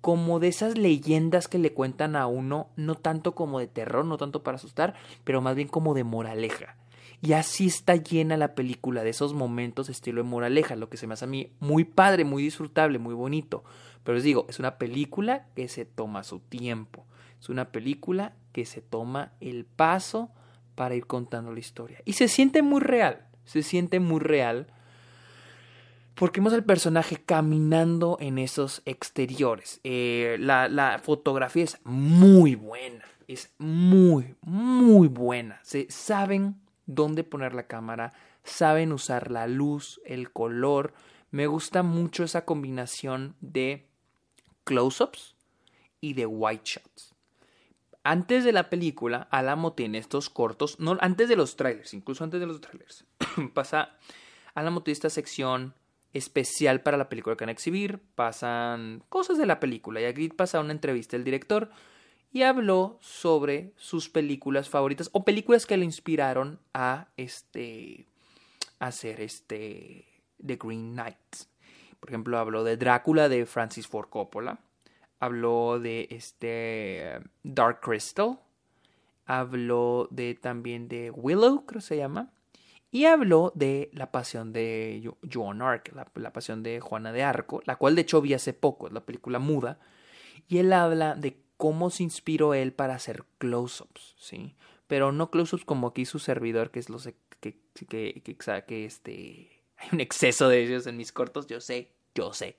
como 0.00 0.40
de 0.40 0.48
esas 0.48 0.78
leyendas 0.78 1.48
que 1.48 1.58
le 1.58 1.72
cuentan 1.72 2.16
a 2.16 2.26
uno, 2.26 2.68
no 2.76 2.94
tanto 2.94 3.34
como 3.34 3.58
de 3.58 3.66
terror, 3.66 4.04
no 4.04 4.16
tanto 4.16 4.42
para 4.42 4.56
asustar, 4.56 4.94
pero 5.24 5.40
más 5.40 5.56
bien 5.56 5.68
como 5.68 5.94
de 5.94 6.04
moraleja. 6.04 6.76
Y 7.22 7.34
así 7.34 7.66
está 7.66 7.96
llena 7.96 8.38
la 8.38 8.54
película 8.54 9.04
de 9.04 9.10
esos 9.10 9.34
momentos 9.34 9.90
estilo 9.90 10.22
de 10.22 10.28
moraleja, 10.28 10.74
lo 10.74 10.88
que 10.88 10.96
se 10.96 11.06
me 11.06 11.14
hace 11.14 11.26
a 11.26 11.28
mí 11.28 11.52
muy 11.60 11.84
padre, 11.84 12.24
muy 12.24 12.42
disfrutable, 12.42 12.98
muy 12.98 13.14
bonito. 13.14 13.62
Pero 14.04 14.14
les 14.14 14.24
digo, 14.24 14.46
es 14.48 14.58
una 14.58 14.78
película 14.78 15.46
que 15.54 15.68
se 15.68 15.84
toma 15.84 16.24
su 16.24 16.40
tiempo. 16.40 17.04
Es 17.38 17.50
una 17.50 17.72
película 17.72 18.34
que 18.52 18.64
se 18.64 18.80
toma 18.80 19.32
el 19.40 19.66
paso 19.66 20.30
para 20.74 20.94
ir 20.94 21.06
contando 21.06 21.52
la 21.52 21.60
historia. 21.60 22.00
Y 22.06 22.14
se 22.14 22.28
siente 22.28 22.62
muy 22.62 22.80
real, 22.80 23.26
se 23.44 23.62
siente 23.62 24.00
muy 24.00 24.20
real 24.20 24.68
porque 26.20 26.40
vemos 26.40 26.52
al 26.52 26.64
personaje 26.64 27.16
caminando 27.16 28.18
en 28.20 28.36
esos 28.36 28.82
exteriores. 28.84 29.80
Eh, 29.84 30.36
la, 30.38 30.68
la, 30.68 30.98
fotografía 30.98 31.64
es 31.64 31.78
muy 31.82 32.56
buena, 32.56 33.06
es 33.26 33.54
muy, 33.56 34.36
muy 34.42 35.08
buena. 35.08 35.60
Se 35.62 35.86
saben 35.90 36.60
dónde 36.84 37.24
poner 37.24 37.54
la 37.54 37.66
cámara, 37.66 38.12
saben 38.44 38.92
usar 38.92 39.30
la 39.30 39.46
luz, 39.46 39.98
el 40.04 40.30
color. 40.30 40.92
Me 41.30 41.46
gusta 41.46 41.82
mucho 41.82 42.22
esa 42.22 42.44
combinación 42.44 43.34
de 43.40 43.88
close-ups 44.64 45.36
y 46.02 46.12
de 46.12 46.26
white 46.26 46.64
shots. 46.66 47.14
Antes 48.04 48.44
de 48.44 48.52
la 48.52 48.68
película, 48.68 49.26
Alamo 49.30 49.72
tiene 49.72 49.96
estos 49.96 50.28
cortos, 50.28 50.78
no 50.80 50.98
antes 51.00 51.30
de 51.30 51.36
los 51.36 51.56
trailers, 51.56 51.94
incluso 51.94 52.24
antes 52.24 52.40
de 52.40 52.46
los 52.46 52.60
trailers. 52.60 53.06
pasa 53.54 53.96
Alamo 54.54 54.82
tiene 54.82 54.92
esta 54.92 55.08
sección 55.08 55.79
especial 56.12 56.82
para 56.82 56.96
la 56.96 57.08
película 57.08 57.36
que 57.36 57.44
van 57.44 57.50
a 57.50 57.52
exhibir, 57.52 58.00
pasan 58.14 59.02
cosas 59.08 59.38
de 59.38 59.46
la 59.46 59.60
película. 59.60 60.00
Y 60.00 60.04
aquí 60.04 60.28
pasa 60.28 60.60
una 60.60 60.72
entrevista 60.72 61.16
del 61.16 61.24
director 61.24 61.70
y 62.32 62.42
habló 62.42 62.98
sobre 63.00 63.72
sus 63.76 64.08
películas 64.08 64.68
favoritas 64.68 65.10
o 65.12 65.24
películas 65.24 65.66
que 65.66 65.76
le 65.76 65.84
inspiraron 65.84 66.60
a 66.74 67.08
este 67.16 68.06
hacer 68.78 69.20
este 69.20 70.06
The 70.44 70.56
Green 70.56 70.92
Knight. 70.92 71.16
Por 71.98 72.10
ejemplo, 72.10 72.38
habló 72.38 72.64
de 72.64 72.76
Drácula 72.76 73.28
de 73.28 73.44
Francis 73.46 73.86
Ford 73.86 74.08
Coppola, 74.08 74.58
habló 75.18 75.78
de 75.78 76.08
este 76.10 77.20
Dark 77.42 77.80
Crystal, 77.80 78.40
habló 79.26 80.08
de 80.10 80.34
también 80.34 80.88
de 80.88 81.10
Willow, 81.10 81.66
creo 81.66 81.80
que 81.80 81.86
se 81.86 81.96
llama, 81.98 82.32
y 82.90 83.04
habló 83.04 83.52
de 83.54 83.90
la 83.92 84.10
pasión 84.10 84.52
de 84.52 85.12
Joan 85.32 85.62
Arc, 85.62 85.92
la, 85.94 86.32
pasión 86.32 86.62
de 86.62 86.80
Juana 86.80 87.12
de 87.12 87.22
Arco, 87.22 87.62
la 87.64 87.76
cual 87.76 87.94
de 87.94 88.02
hecho 88.02 88.20
vi 88.20 88.34
hace 88.34 88.52
poco, 88.52 88.88
es 88.88 88.92
la 88.92 89.04
película 89.06 89.38
muda, 89.38 89.78
y 90.48 90.58
él 90.58 90.72
habla 90.72 91.14
de 91.14 91.36
cómo 91.56 91.90
se 91.90 92.02
inspiró 92.02 92.54
él 92.54 92.72
para 92.72 92.94
hacer 92.94 93.24
close-ups, 93.38 94.14
¿sí? 94.18 94.56
Pero 94.88 95.12
no 95.12 95.30
close-ups 95.30 95.64
como 95.64 95.88
aquí 95.88 96.04
su 96.04 96.18
servidor, 96.18 96.70
que 96.70 96.80
es 96.80 96.90
los 96.90 97.04
que, 97.04 97.14
que, 97.38 98.22
que, 98.22 98.64
que 98.66 98.84
este, 98.84 99.62
hay 99.76 99.88
un 99.92 100.00
exceso 100.00 100.48
de 100.48 100.62
ellos 100.62 100.86
en 100.86 100.96
mis 100.96 101.12
cortos, 101.12 101.46
yo 101.46 101.60
sé, 101.60 101.92
yo 102.14 102.32
sé, 102.32 102.56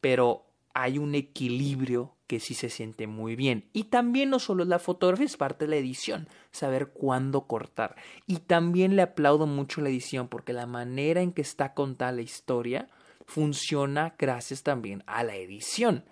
pero 0.00 0.44
hay 0.74 0.98
un 0.98 1.14
equilibrio 1.14 2.16
que 2.32 2.40
sí 2.40 2.54
se 2.54 2.70
siente 2.70 3.06
muy 3.06 3.36
bien. 3.36 3.68
Y 3.74 3.84
también 3.84 4.30
no 4.30 4.38
solo 4.38 4.64
la 4.64 4.78
fotografía, 4.78 5.26
es 5.26 5.36
parte 5.36 5.66
de 5.66 5.70
la 5.72 5.76
edición, 5.76 6.28
saber 6.50 6.88
cuándo 6.88 7.42
cortar. 7.42 7.94
Y 8.26 8.38
también 8.38 8.96
le 8.96 9.02
aplaudo 9.02 9.46
mucho 9.46 9.82
la 9.82 9.90
edición 9.90 10.28
porque 10.28 10.54
la 10.54 10.64
manera 10.64 11.20
en 11.20 11.32
que 11.32 11.42
está 11.42 11.74
contada 11.74 12.10
la 12.12 12.22
historia 12.22 12.88
funciona 13.26 14.14
gracias 14.18 14.62
también 14.62 15.04
a 15.06 15.24
la 15.24 15.36
edición. 15.36 16.06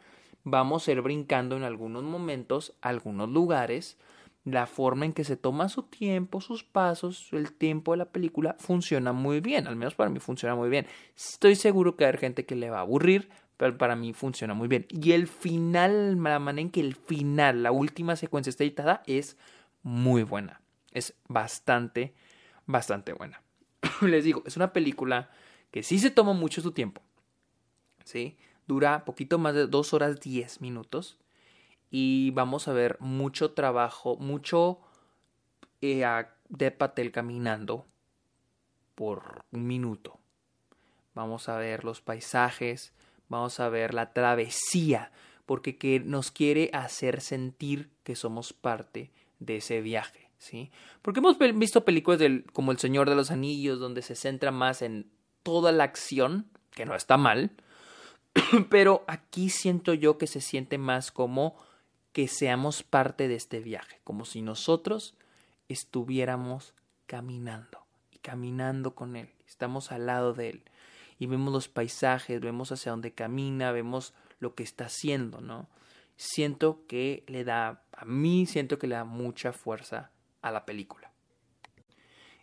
Vamos 0.44 0.86
a 0.86 0.92
ir 0.92 1.00
brincando 1.00 1.56
en 1.56 1.62
algunos 1.62 2.02
momentos, 2.02 2.74
algunos 2.82 3.30
lugares, 3.30 3.96
la 4.44 4.66
forma 4.66 5.06
en 5.06 5.14
que 5.14 5.24
se 5.24 5.38
toma 5.38 5.70
su 5.70 5.84
tiempo, 5.84 6.42
sus 6.42 6.64
pasos, 6.64 7.28
el 7.32 7.54
tiempo 7.54 7.92
de 7.92 7.96
la 7.96 8.12
película 8.12 8.56
funciona 8.58 9.14
muy 9.14 9.40
bien, 9.40 9.66
al 9.66 9.76
menos 9.76 9.94
para 9.94 10.10
mí 10.10 10.18
funciona 10.18 10.54
muy 10.54 10.68
bien. 10.68 10.86
Estoy 11.16 11.54
seguro 11.54 11.96
que 11.96 12.04
hay 12.04 12.18
gente 12.18 12.44
que 12.44 12.56
le 12.56 12.68
va 12.68 12.80
a 12.80 12.82
aburrir, 12.82 13.30
pero 13.60 13.76
para 13.76 13.94
mí 13.94 14.14
funciona 14.14 14.54
muy 14.54 14.68
bien. 14.68 14.86
Y 14.88 15.12
el 15.12 15.28
final, 15.28 16.16
la 16.22 16.38
manera 16.38 16.62
en 16.62 16.70
que 16.70 16.80
el 16.80 16.94
final, 16.94 17.62
la 17.62 17.72
última 17.72 18.16
secuencia 18.16 18.48
está 18.48 18.64
editada, 18.64 19.02
es 19.06 19.36
muy 19.82 20.22
buena. 20.22 20.62
Es 20.92 21.12
bastante, 21.28 22.14
bastante 22.64 23.12
buena. 23.12 23.42
Les 24.00 24.24
digo, 24.24 24.42
es 24.46 24.56
una 24.56 24.72
película 24.72 25.28
que 25.72 25.82
sí 25.82 25.98
se 25.98 26.10
toma 26.10 26.32
mucho 26.32 26.62
su 26.62 26.72
tiempo. 26.72 27.02
¿Sí? 28.02 28.38
Dura 28.66 29.04
poquito 29.04 29.36
más 29.36 29.54
de 29.54 29.66
dos 29.66 29.92
horas 29.92 30.20
diez 30.20 30.62
minutos. 30.62 31.18
Y 31.90 32.30
vamos 32.30 32.66
a 32.66 32.72
ver 32.72 32.96
mucho 32.98 33.50
trabajo, 33.52 34.16
mucho 34.16 34.80
eh, 35.82 36.02
de 36.48 36.70
Patel 36.70 37.12
caminando 37.12 37.84
por 38.94 39.44
un 39.52 39.66
minuto. 39.66 40.18
Vamos 41.12 41.50
a 41.50 41.58
ver 41.58 41.84
los 41.84 42.00
paisajes, 42.00 42.94
vamos 43.30 43.60
a 43.60 43.70
ver 43.70 43.94
la 43.94 44.12
travesía, 44.12 45.10
porque 45.46 45.78
que 45.78 46.00
nos 46.00 46.30
quiere 46.30 46.68
hacer 46.74 47.22
sentir 47.22 47.88
que 48.02 48.14
somos 48.14 48.52
parte 48.52 49.10
de 49.38 49.56
ese 49.56 49.80
viaje, 49.80 50.28
¿sí? 50.36 50.70
Porque 51.00 51.20
hemos 51.20 51.38
visto 51.38 51.84
películas 51.84 52.20
como 52.52 52.72
El 52.72 52.78
Señor 52.78 53.08
de 53.08 53.16
los 53.16 53.30
Anillos, 53.30 53.78
donde 53.78 54.02
se 54.02 54.16
centra 54.16 54.50
más 54.50 54.82
en 54.82 55.10
toda 55.42 55.72
la 55.72 55.84
acción, 55.84 56.50
que 56.72 56.84
no 56.84 56.94
está 56.94 57.16
mal, 57.16 57.52
pero 58.68 59.04
aquí 59.06 59.48
siento 59.48 59.94
yo 59.94 60.18
que 60.18 60.26
se 60.26 60.40
siente 60.40 60.76
más 60.76 61.10
como 61.10 61.56
que 62.12 62.28
seamos 62.28 62.82
parte 62.82 63.28
de 63.28 63.36
este 63.36 63.60
viaje, 63.60 64.00
como 64.02 64.24
si 64.24 64.42
nosotros 64.42 65.14
estuviéramos 65.68 66.74
caminando 67.06 67.86
y 68.10 68.18
caminando 68.18 68.96
con 68.96 69.14
él, 69.14 69.30
estamos 69.46 69.92
al 69.92 70.06
lado 70.06 70.34
de 70.34 70.50
él 70.50 70.62
y 71.20 71.26
vemos 71.26 71.52
los 71.52 71.68
paisajes, 71.68 72.40
vemos 72.40 72.72
hacia 72.72 72.92
dónde 72.92 73.12
camina, 73.12 73.72
vemos 73.72 74.14
lo 74.38 74.54
que 74.54 74.62
está 74.62 74.86
haciendo, 74.86 75.42
¿no? 75.42 75.68
Siento 76.16 76.86
que 76.88 77.24
le 77.28 77.44
da, 77.44 77.84
a 77.92 78.06
mí 78.06 78.46
siento 78.46 78.78
que 78.78 78.86
le 78.86 78.94
da 78.94 79.04
mucha 79.04 79.52
fuerza 79.52 80.10
a 80.40 80.50
la 80.50 80.64
película. 80.64 81.12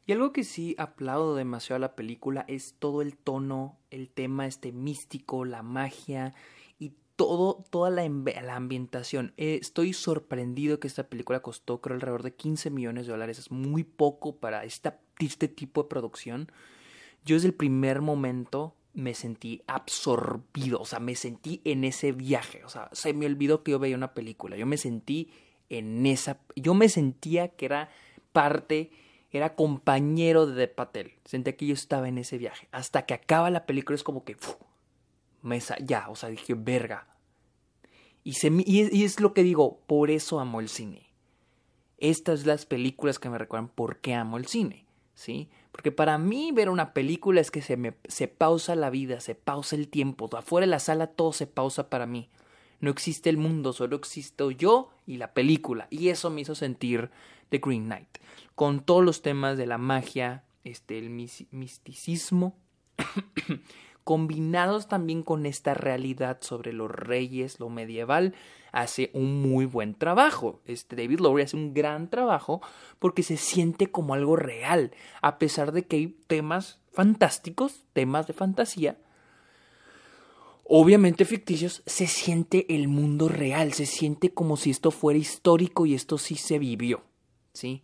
Y 0.06 0.12
algo 0.12 0.32
que 0.32 0.44
sí 0.44 0.76
aplaudo 0.78 1.36
demasiado 1.36 1.78
a 1.78 1.80
la 1.80 1.96
película 1.96 2.46
es 2.48 2.76
todo 2.78 3.02
el 3.02 3.18
tono, 3.18 3.80
el 3.90 4.10
tema 4.10 4.46
este 4.46 4.72
místico, 4.72 5.44
la 5.44 5.64
magia 5.64 6.36
y 6.78 6.94
todo, 7.16 7.66
toda 7.72 7.90
la, 7.90 8.08
la 8.08 8.56
ambientación. 8.56 9.34
Eh, 9.38 9.58
estoy 9.60 9.94
sorprendido 9.94 10.80
que 10.80 10.88
esta 10.88 11.10
película 11.10 11.40
costó, 11.40 11.82
creo, 11.82 11.96
alrededor 11.96 12.22
de 12.22 12.36
15 12.36 12.70
millones 12.70 13.08
de 13.08 13.14
dólares. 13.14 13.40
Es 13.40 13.50
muy 13.50 13.84
poco 13.84 14.36
para 14.36 14.64
esta, 14.66 15.00
este 15.20 15.48
tipo 15.48 15.82
de 15.82 15.90
producción. 15.90 16.52
Yo 17.28 17.36
desde 17.36 17.50
el 17.50 17.54
primer 17.54 18.02
momento 18.02 18.74
me 18.94 19.14
sentí 19.14 19.62
absorbido, 19.68 20.80
o 20.80 20.86
sea, 20.86 21.00
me 21.00 21.14
sentí 21.16 21.62
en 21.66 21.84
ese 21.84 22.14
viaje, 22.14 22.64
o 22.64 22.70
sea, 22.70 22.90
se 22.94 23.14
me 23.14 23.26
olvidó 23.26 23.62
que 23.62 23.72
yo 23.72 23.80
veía 23.80 23.98
una 23.98 24.14
película, 24.14 24.56
yo 24.56 24.66
me 24.66 24.78
sentí 24.78 25.30
en 25.70 26.06
esa, 26.06 26.40
yo 26.56 26.74
me 26.74 26.88
sentía 26.88 27.50
que 27.50 27.66
era 27.66 27.90
parte, 28.32 28.90
era 29.30 29.56
compañero 29.56 30.48
de 30.48 30.56
De 30.56 30.68
Patel, 30.70 31.12
sentía 31.26 31.58
que 31.58 31.68
yo 31.68 31.74
estaba 31.74 32.08
en 32.08 32.18
ese 32.18 32.38
viaje, 32.38 32.70
hasta 32.72 33.06
que 33.06 33.14
acaba 33.14 33.52
la 33.52 33.66
película 33.66 33.96
es 33.96 34.04
como 34.04 34.24
que, 34.24 34.38
mesa, 35.44 35.76
ya, 35.80 36.10
o 36.10 36.16
sea, 36.16 36.30
dije, 36.30 36.54
verga. 36.56 37.08
Y, 38.24 38.34
se, 38.34 38.50
y, 38.52 39.04
es, 39.04 39.20
lo 39.20 39.34
que 39.34 39.44
digo, 39.44 39.80
por 39.86 40.10
eso 40.10 40.40
amo 40.40 40.60
el 40.60 40.70
cine. 40.70 41.10
Estas 42.00 42.46
las 42.46 42.66
películas 42.66 43.20
que 43.20 43.30
me 43.30 43.38
recuerdan 43.38 43.70
por 43.70 44.00
qué 44.00 44.16
amo 44.16 44.38
el 44.38 44.48
cine, 44.48 44.87
Porque 45.72 45.92
para 45.92 46.18
mí 46.18 46.52
ver 46.52 46.70
una 46.70 46.94
película 46.94 47.42
es 47.42 47.52
que 47.52 47.62
se 47.62 47.76
me 47.76 47.96
se 48.08 48.28
pausa 48.28 48.76
la 48.76 48.90
vida, 48.90 49.20
se 49.20 49.36
pausa 49.36 49.76
el 49.76 49.88
tiempo. 49.88 50.30
Afuera 50.38 50.66
de 50.66 50.72
la 50.72 50.80
sala 50.80 51.08
todo 51.08 51.34
se 51.34 51.48
pausa 51.48 51.90
para 51.90 52.06
mí. 52.06 52.30
No 52.80 52.92
existe 52.92 53.30
el 53.30 53.38
mundo, 53.38 53.74
solo 53.74 53.96
existo 53.96 54.52
yo 54.52 54.92
y 55.08 55.18
la 55.18 55.34
película. 55.34 55.88
Y 55.90 56.10
eso 56.10 56.30
me 56.30 56.42
hizo 56.42 56.54
sentir 56.54 57.10
The 57.50 57.58
Green 57.58 57.86
Knight. 57.86 58.20
Con 58.54 58.82
todos 58.82 59.04
los 59.04 59.22
temas 59.22 59.58
de 59.58 59.66
la 59.66 59.78
magia, 59.78 60.44
este, 60.64 61.00
el 61.00 61.10
misticismo, 61.10 62.56
combinados 64.04 64.88
también 64.88 65.24
con 65.24 65.46
esta 65.46 65.74
realidad 65.74 66.38
sobre 66.42 66.74
los 66.74 66.90
reyes, 66.92 67.60
lo 67.60 67.70
medieval, 67.70 68.36
hace 68.78 69.10
un 69.14 69.42
muy 69.42 69.66
buen 69.66 69.96
trabajo. 69.96 70.62
Este 70.66 70.96
David 70.96 71.20
Lowery 71.20 71.44
hace 71.44 71.58
un 71.58 71.74
gran 71.74 72.10
trabajo 72.10 72.62
porque 73.00 73.24
se 73.24 73.36
siente 73.36 73.88
como 73.88 74.14
algo 74.14 74.36
real, 74.36 74.92
a 75.22 75.40
pesar 75.40 75.72
de 75.72 75.86
que 75.86 75.96
hay 75.96 76.08
temas 76.28 76.80
fantásticos, 76.92 77.84
temas 77.94 78.28
de 78.28 78.34
fantasía, 78.34 78.98
obviamente 80.64 81.26
ficticios, 81.26 81.82
se 81.88 82.06
siente 82.06 82.74
el 82.74 82.88
mundo 82.88 83.30
real, 83.30 83.74
se 83.74 83.88
siente 83.88 84.32
como 84.32 84.58
si 84.58 84.70
esto 84.70 84.92
fuera 84.92 85.18
histórico 85.18 85.88
y 85.88 85.96
esto 85.96 86.20
sí 86.20 86.36
se 86.36 86.60
vivió, 86.60 87.04
¿sí? 87.54 87.82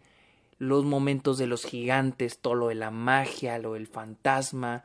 Los 0.60 0.86
momentos 0.86 1.40
de 1.40 1.48
los 1.48 1.66
gigantes, 1.66 2.38
todo 2.38 2.54
lo 2.54 2.68
de 2.68 2.76
la 2.76 2.92
magia, 2.92 3.58
lo 3.58 3.74
del 3.74 3.88
fantasma, 3.88 4.84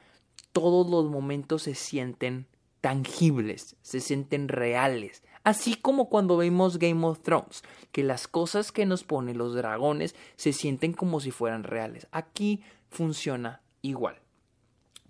todos 0.52 0.88
los 0.90 1.10
momentos 1.10 1.64
se 1.64 1.74
sienten 1.74 2.46
tangibles, 2.80 3.76
se 3.82 4.00
sienten 4.00 4.48
reales. 4.48 5.22
Así 5.48 5.76
como 5.76 6.10
cuando 6.10 6.36
vemos 6.36 6.78
Game 6.78 7.06
of 7.06 7.22
Thrones, 7.22 7.62
que 7.90 8.02
las 8.02 8.28
cosas 8.28 8.70
que 8.70 8.84
nos 8.84 9.02
ponen 9.02 9.38
los 9.38 9.54
dragones 9.54 10.14
se 10.36 10.52
sienten 10.52 10.92
como 10.92 11.20
si 11.20 11.30
fueran 11.30 11.64
reales. 11.64 12.06
Aquí 12.12 12.62
funciona 12.90 13.62
igual. 13.80 14.20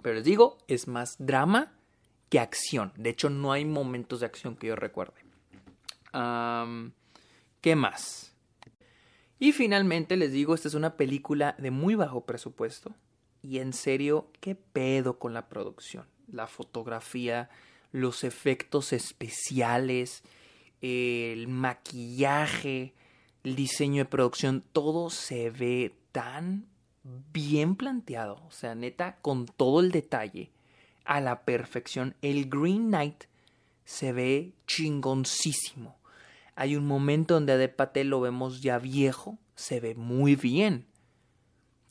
Pero 0.01 0.15
les 0.15 0.25
digo, 0.25 0.59
es 0.69 0.87
más 0.87 1.17
drama 1.19 1.73
que 2.29 2.39
acción. 2.39 2.93
De 2.97 3.11
hecho, 3.11 3.31
no 3.31 3.51
hay 3.51 3.65
momentos 3.65 4.21
de 4.21 4.27
acción 4.27 4.55
que 4.55 4.69
yo 4.69 4.77
recuerde. 4.77 5.21
¿Qué 7.61 7.75
más? 7.75 8.33
Y 9.41 9.51
finalmente 9.51 10.17
les 10.17 10.31
digo, 10.31 10.55
esta 10.55 10.69
es 10.69 10.75
una 10.75 10.97
película 10.97 11.57
de 11.59 11.73
muy 11.73 11.97
bajo 11.97 12.27
presupuesto. 12.27 12.95
Y 13.43 13.59
en 13.59 13.73
serio, 13.73 14.31
¿qué 14.41 14.55
pedo 14.55 15.19
con 15.19 15.35
la 15.35 15.49
producción? 15.49 16.07
La 16.31 16.47
fotografía, 16.47 17.51
los 17.93 18.25
efectos 18.25 18.93
especiales, 18.93 20.23
el 20.81 21.49
maquillaje, 21.49 22.95
el 23.45 23.57
diseño 23.57 24.05
de 24.05 24.11
producción, 24.11 24.63
todo 24.73 25.11
se 25.11 25.51
ve 25.51 25.95
tan 26.13 26.67
bien 27.33 27.77
planteado. 27.77 28.43
O 28.47 28.51
sea, 28.51 28.75
neta, 28.75 29.17
con 29.23 29.47
todo 29.47 29.81
el 29.81 29.91
detalle, 29.91 30.51
a 31.05 31.21
la 31.21 31.43
perfección. 31.43 32.15
El 32.23 32.49
Green 32.49 32.89
Knight 32.89 33.25
se 33.85 34.13
ve 34.13 34.53
chingoncísimo. 34.67 35.97
Hay 36.55 36.77
un 36.77 36.87
momento 36.87 37.35
donde 37.35 37.53
a 37.53 37.57
De 37.57 37.69
Patel 37.69 38.09
lo 38.09 38.21
vemos 38.21 38.61
ya 38.61 38.79
viejo, 38.79 39.39
se 39.55 39.81
ve 39.81 39.95
muy 39.95 40.37
bien 40.37 40.87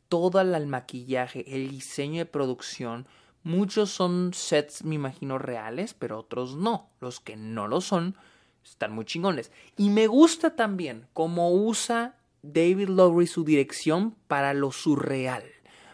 todo 0.09 0.39
el 0.39 0.67
maquillaje, 0.67 1.43
el 1.53 1.69
diseño 1.69 2.19
de 2.19 2.25
producción. 2.25 3.07
Muchos 3.47 3.91
son 3.91 4.33
sets, 4.33 4.83
me 4.83 4.95
imagino, 4.95 5.37
reales, 5.37 5.93
pero 5.93 6.19
otros 6.19 6.57
no. 6.57 6.89
Los 6.99 7.21
que 7.21 7.37
no 7.37 7.69
lo 7.69 7.79
son 7.79 8.17
están 8.61 8.91
muy 8.91 9.05
chingones. 9.05 9.53
Y 9.77 9.89
me 9.89 10.07
gusta 10.07 10.57
también 10.57 11.07
cómo 11.13 11.53
usa 11.53 12.17
David 12.43 12.89
Lowery 12.89 13.25
su 13.25 13.45
dirección 13.45 14.17
para 14.27 14.53
lo 14.53 14.73
surreal, 14.73 15.45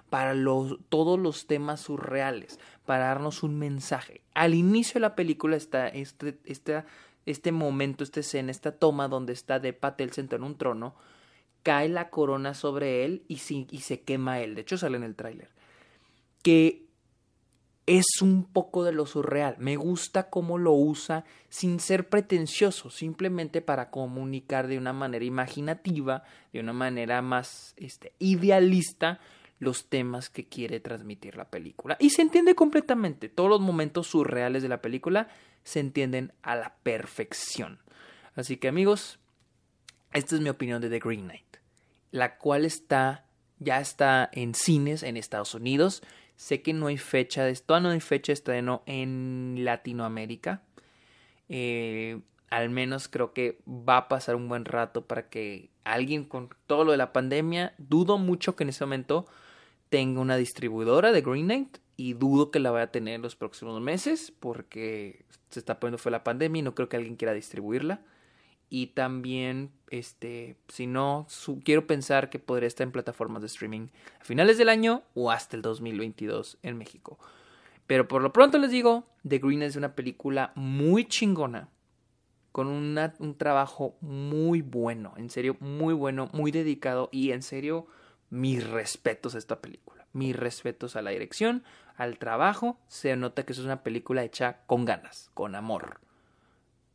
para 0.10 0.34
todos 0.90 1.20
los 1.20 1.46
temas 1.46 1.82
surreales, 1.82 2.60
para 2.88 3.06
darnos 3.06 3.44
un 3.44 3.60
mensaje. 3.60 4.22
Al 4.34 4.56
inicio 4.56 4.96
de 4.96 5.02
la 5.02 5.16
película 5.16 5.56
está 5.56 5.88
este, 5.90 6.40
este, 6.46 6.84
este 7.28 7.52
momento, 7.52 8.04
esta 8.04 8.22
escena, 8.22 8.50
esta 8.50 8.72
toma 8.72 9.08
donde 9.08 9.34
está 9.34 9.60
de 9.60 9.74
Patel 9.74 10.12
sentado 10.12 10.38
en 10.38 10.50
un 10.50 10.58
trono 10.58 10.96
cae 11.62 11.88
la 11.88 12.10
corona 12.10 12.56
sobre 12.56 13.06
él 13.06 13.22
y, 13.28 13.36
y 13.70 13.80
se 13.82 14.02
quema 14.02 14.42
él. 14.42 14.56
De 14.56 14.62
hecho, 14.62 14.80
sale 14.80 14.98
en 14.98 15.04
el 15.04 15.14
tráiler. 15.14 15.50
Que 16.42 16.83
es 17.86 18.22
un 18.22 18.46
poco 18.46 18.84
de 18.84 18.94
lo 18.94 19.06
surreal. 19.06 19.56
Me 19.60 19.76
gusta 19.76 20.30
cómo 20.30 20.58
lo 20.58 20.72
usa 20.74 21.26
sin 21.50 21.80
ser 21.80 22.10
pretencioso, 22.10 22.90
simplemente 22.90 23.62
para 23.62 23.90
comunicar 23.90 24.68
de 24.68 24.78
una 24.78 24.94
manera 24.94 25.26
imaginativa, 25.26 26.24
de 26.52 26.60
una 26.60 26.74
manera 26.74 27.22
más 27.22 27.74
este, 27.78 28.14
idealista 28.20 29.20
los 29.60 29.88
temas 29.88 30.30
que 30.30 30.48
quiere 30.48 30.80
transmitir 30.80 31.38
la 31.38 31.46
película. 31.46 31.96
Y 32.00 32.10
se 32.10 32.22
entiende 32.22 32.56
completamente. 32.56 33.30
Todos 33.30 33.50
los 33.50 33.62
momentos 33.62 34.08
surreales 34.08 34.62
de 34.62 34.70
la 34.70 34.82
película 34.82 35.30
se 35.64 35.80
entienden 35.80 36.34
a 36.42 36.56
la 36.56 36.76
perfección. 36.84 37.80
Así 38.36 38.58
que 38.58 38.68
amigos, 38.68 39.20
esta 40.12 40.36
es 40.36 40.42
mi 40.42 40.50
opinión 40.50 40.82
de 40.82 40.90
The 40.90 41.00
Green 41.00 41.24
Knight 41.24 41.54
la 42.14 42.38
cual 42.38 42.64
está 42.64 43.26
ya 43.60 43.80
está 43.80 44.30
en 44.32 44.54
cines 44.56 45.04
en 45.04 45.18
Estados 45.18 45.56
Unidos. 45.56 46.04
Sé 46.36 46.62
que 46.62 46.74
no 46.74 46.88
hay 46.88 46.98
fecha 46.98 47.44
de 47.44 47.52
esto, 47.52 47.80
no 47.80 47.90
hay 47.90 48.00
fecha 48.00 48.32
de 48.32 48.34
estreno 48.34 48.84
en 48.86 49.60
Latinoamérica. 49.60 50.62
Eh, 51.50 52.20
al 52.50 52.70
menos 52.70 53.08
creo 53.08 53.34
que 53.34 53.60
va 53.68 53.98
a 53.98 54.08
pasar 54.08 54.36
un 54.36 54.48
buen 54.48 54.66
rato 54.66 55.06
para 55.06 55.30
que 55.30 55.70
alguien 55.84 56.24
con 56.24 56.50
todo 56.68 56.84
lo 56.86 56.92
de 56.92 56.98
la 56.98 57.14
pandemia, 57.14 57.74
dudo 57.78 58.18
mucho 58.18 58.56
que 58.56 58.64
en 58.64 58.70
ese 58.70 58.86
momento 58.86 59.26
tenga 59.90 60.22
una 60.22 60.38
distribuidora 60.38 61.12
de 61.12 61.22
Green 61.22 61.46
Knight 61.46 61.78
y 61.98 62.14
dudo 62.14 62.52
que 62.52 62.60
la 62.60 62.72
vaya 62.72 62.86
a 62.86 62.92
tener 62.92 63.16
en 63.16 63.22
los 63.22 63.36
próximos 63.36 63.80
meses 63.82 64.34
porque 64.40 65.26
se 65.50 65.60
está 65.60 65.80
poniendo 65.80 65.98
fue 65.98 66.12
la 66.12 66.24
pandemia 66.24 66.60
y 66.60 66.64
no 66.64 66.76
creo 66.76 66.90
que 66.90 66.98
alguien 66.98 67.16
quiera 67.16 67.34
distribuirla 67.34 68.02
y 68.74 68.88
también 68.88 69.70
este 69.92 70.56
si 70.68 70.88
no 70.88 71.28
quiero 71.64 71.86
pensar 71.86 72.32
que 72.32 72.40
podría 72.40 72.66
estar 72.66 72.86
en 72.86 72.92
plataformas 72.92 73.44
de 73.44 73.46
streaming 73.46 73.90
a 74.20 74.24
finales 74.24 74.58
del 74.58 74.68
año 74.68 75.04
o 75.14 75.30
hasta 75.30 75.56
el 75.56 75.62
2022 75.62 76.58
en 76.64 76.80
México. 76.80 77.20
Pero 77.86 78.08
por 78.08 78.24
lo 78.24 78.34
pronto 78.34 78.58
les 78.58 78.72
digo, 78.72 79.06
The 79.28 79.38
Green 79.38 79.62
es 79.62 79.76
una 79.76 79.94
película 79.94 80.54
muy 80.56 81.06
chingona 81.06 81.70
con 82.52 82.66
un 82.66 83.36
trabajo 83.38 83.96
muy 84.02 84.64
bueno, 84.64 85.14
en 85.18 85.30
serio 85.30 85.56
muy 85.60 85.94
bueno, 85.94 86.32
muy 86.34 86.50
dedicado 86.50 87.10
y 87.12 87.30
en 87.30 87.44
serio 87.44 87.86
mis 88.32 88.68
respetos 88.68 89.36
a 89.36 89.38
esta 89.38 89.62
película. 89.62 90.08
Mis 90.14 90.36
respetos 90.36 90.96
a 90.96 91.04
la 91.04 91.12
dirección, 91.12 91.64
al 91.96 92.18
trabajo, 92.18 92.80
se 92.88 93.16
nota 93.18 93.46
que 93.46 93.54
es 93.54 93.60
una 93.60 93.84
película 93.84 94.24
hecha 94.24 94.62
con 94.66 94.84
ganas, 94.84 95.30
con 95.36 95.54
amor. 95.54 96.00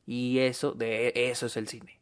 Y 0.09 0.38
eso, 0.38 0.73
de 0.73 1.12
eso 1.14 1.44
es 1.44 1.59
el 1.59 1.68
cine. 1.68 2.01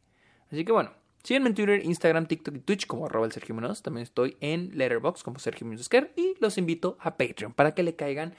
Así 0.49 0.63
que 0.63 0.71
bueno, 0.71 0.93
síganme 1.23 1.49
en 1.49 1.55
Twitter, 1.55 1.83
Instagram, 1.83 2.25
TikTok 2.25 2.55
y 2.55 2.59
Twitch 2.59 2.87
como 2.87 3.05
arroba 3.05 3.25
el 3.25 3.33
Sergio 3.33 3.53
Munoz. 3.53 3.81
También 3.81 4.03
estoy 4.03 4.37
en 4.39 4.71
Letterboxd 4.77 5.23
como 5.23 5.39
Sergio 5.39 5.67
Munoz 5.67 5.89
y 6.15 6.35
los 6.39 6.57
invito 6.57 6.97
a 7.01 7.17
Patreon 7.17 7.51
para 7.51 7.75
que 7.75 7.83
le 7.83 7.97
caigan. 7.97 8.33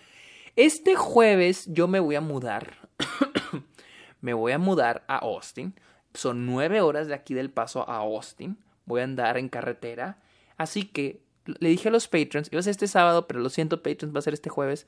Este 0.56 0.96
jueves 0.96 1.66
yo 1.66 1.86
me 1.86 2.00
voy 2.00 2.14
a 2.14 2.22
mudar. 2.22 2.88
me 4.22 4.32
voy 4.32 4.52
a 4.52 4.58
mudar 4.58 5.04
a 5.06 5.18
Austin. 5.18 5.74
Son 6.14 6.46
nueve 6.46 6.80
horas 6.80 7.06
de 7.06 7.12
aquí 7.12 7.34
del 7.34 7.50
paso 7.50 7.86
a 7.90 7.98
Austin. 7.98 8.56
Voy 8.86 9.02
a 9.02 9.04
andar 9.04 9.36
en 9.36 9.50
carretera. 9.50 10.18
Así 10.56 10.84
que 10.84 11.20
le 11.44 11.68
dije 11.68 11.90
a 11.90 11.92
los 11.92 12.08
patrons, 12.08 12.48
iba 12.50 12.60
a 12.60 12.62
ser 12.62 12.70
este 12.70 12.88
sábado, 12.88 13.26
pero 13.26 13.40
lo 13.40 13.50
siento, 13.50 13.82
patrons, 13.82 14.14
va 14.14 14.20
a 14.20 14.22
ser 14.22 14.32
este 14.32 14.48
jueves. 14.48 14.86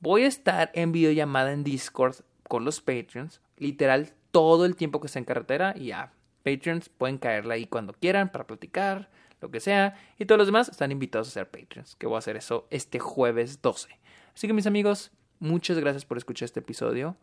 Voy 0.00 0.22
a 0.22 0.28
estar 0.28 0.70
en 0.72 0.92
videollamada 0.92 1.52
en 1.52 1.62
Discord 1.62 2.16
con 2.48 2.64
los 2.64 2.80
Patreons, 2.80 3.40
literal 3.56 4.12
todo 4.30 4.64
el 4.64 4.76
tiempo 4.76 5.00
que 5.00 5.06
está 5.06 5.18
en 5.18 5.24
carretera 5.24 5.74
y 5.76 5.86
ya, 5.86 6.12
Patreons 6.42 6.88
pueden 6.88 7.18
caerle 7.18 7.54
ahí 7.54 7.66
cuando 7.66 7.92
quieran 7.94 8.30
para 8.30 8.46
platicar, 8.46 9.10
lo 9.40 9.50
que 9.50 9.60
sea, 9.60 9.96
y 10.18 10.24
todos 10.26 10.38
los 10.38 10.46
demás 10.46 10.68
están 10.68 10.92
invitados 10.92 11.28
a 11.28 11.30
ser 11.32 11.50
Patreons, 11.50 11.96
que 11.96 12.06
voy 12.06 12.16
a 12.16 12.18
hacer 12.18 12.36
eso 12.36 12.66
este 12.70 12.98
jueves 12.98 13.60
12. 13.62 13.98
Así 14.34 14.46
que 14.46 14.52
mis 14.52 14.66
amigos, 14.66 15.12
muchas 15.38 15.78
gracias 15.78 16.04
por 16.04 16.18
escuchar 16.18 16.46
este 16.46 16.60
episodio. 16.60 17.16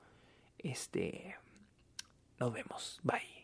Este, 0.58 1.36
nos 2.40 2.54
vemos. 2.54 3.00
Bye. 3.04 3.42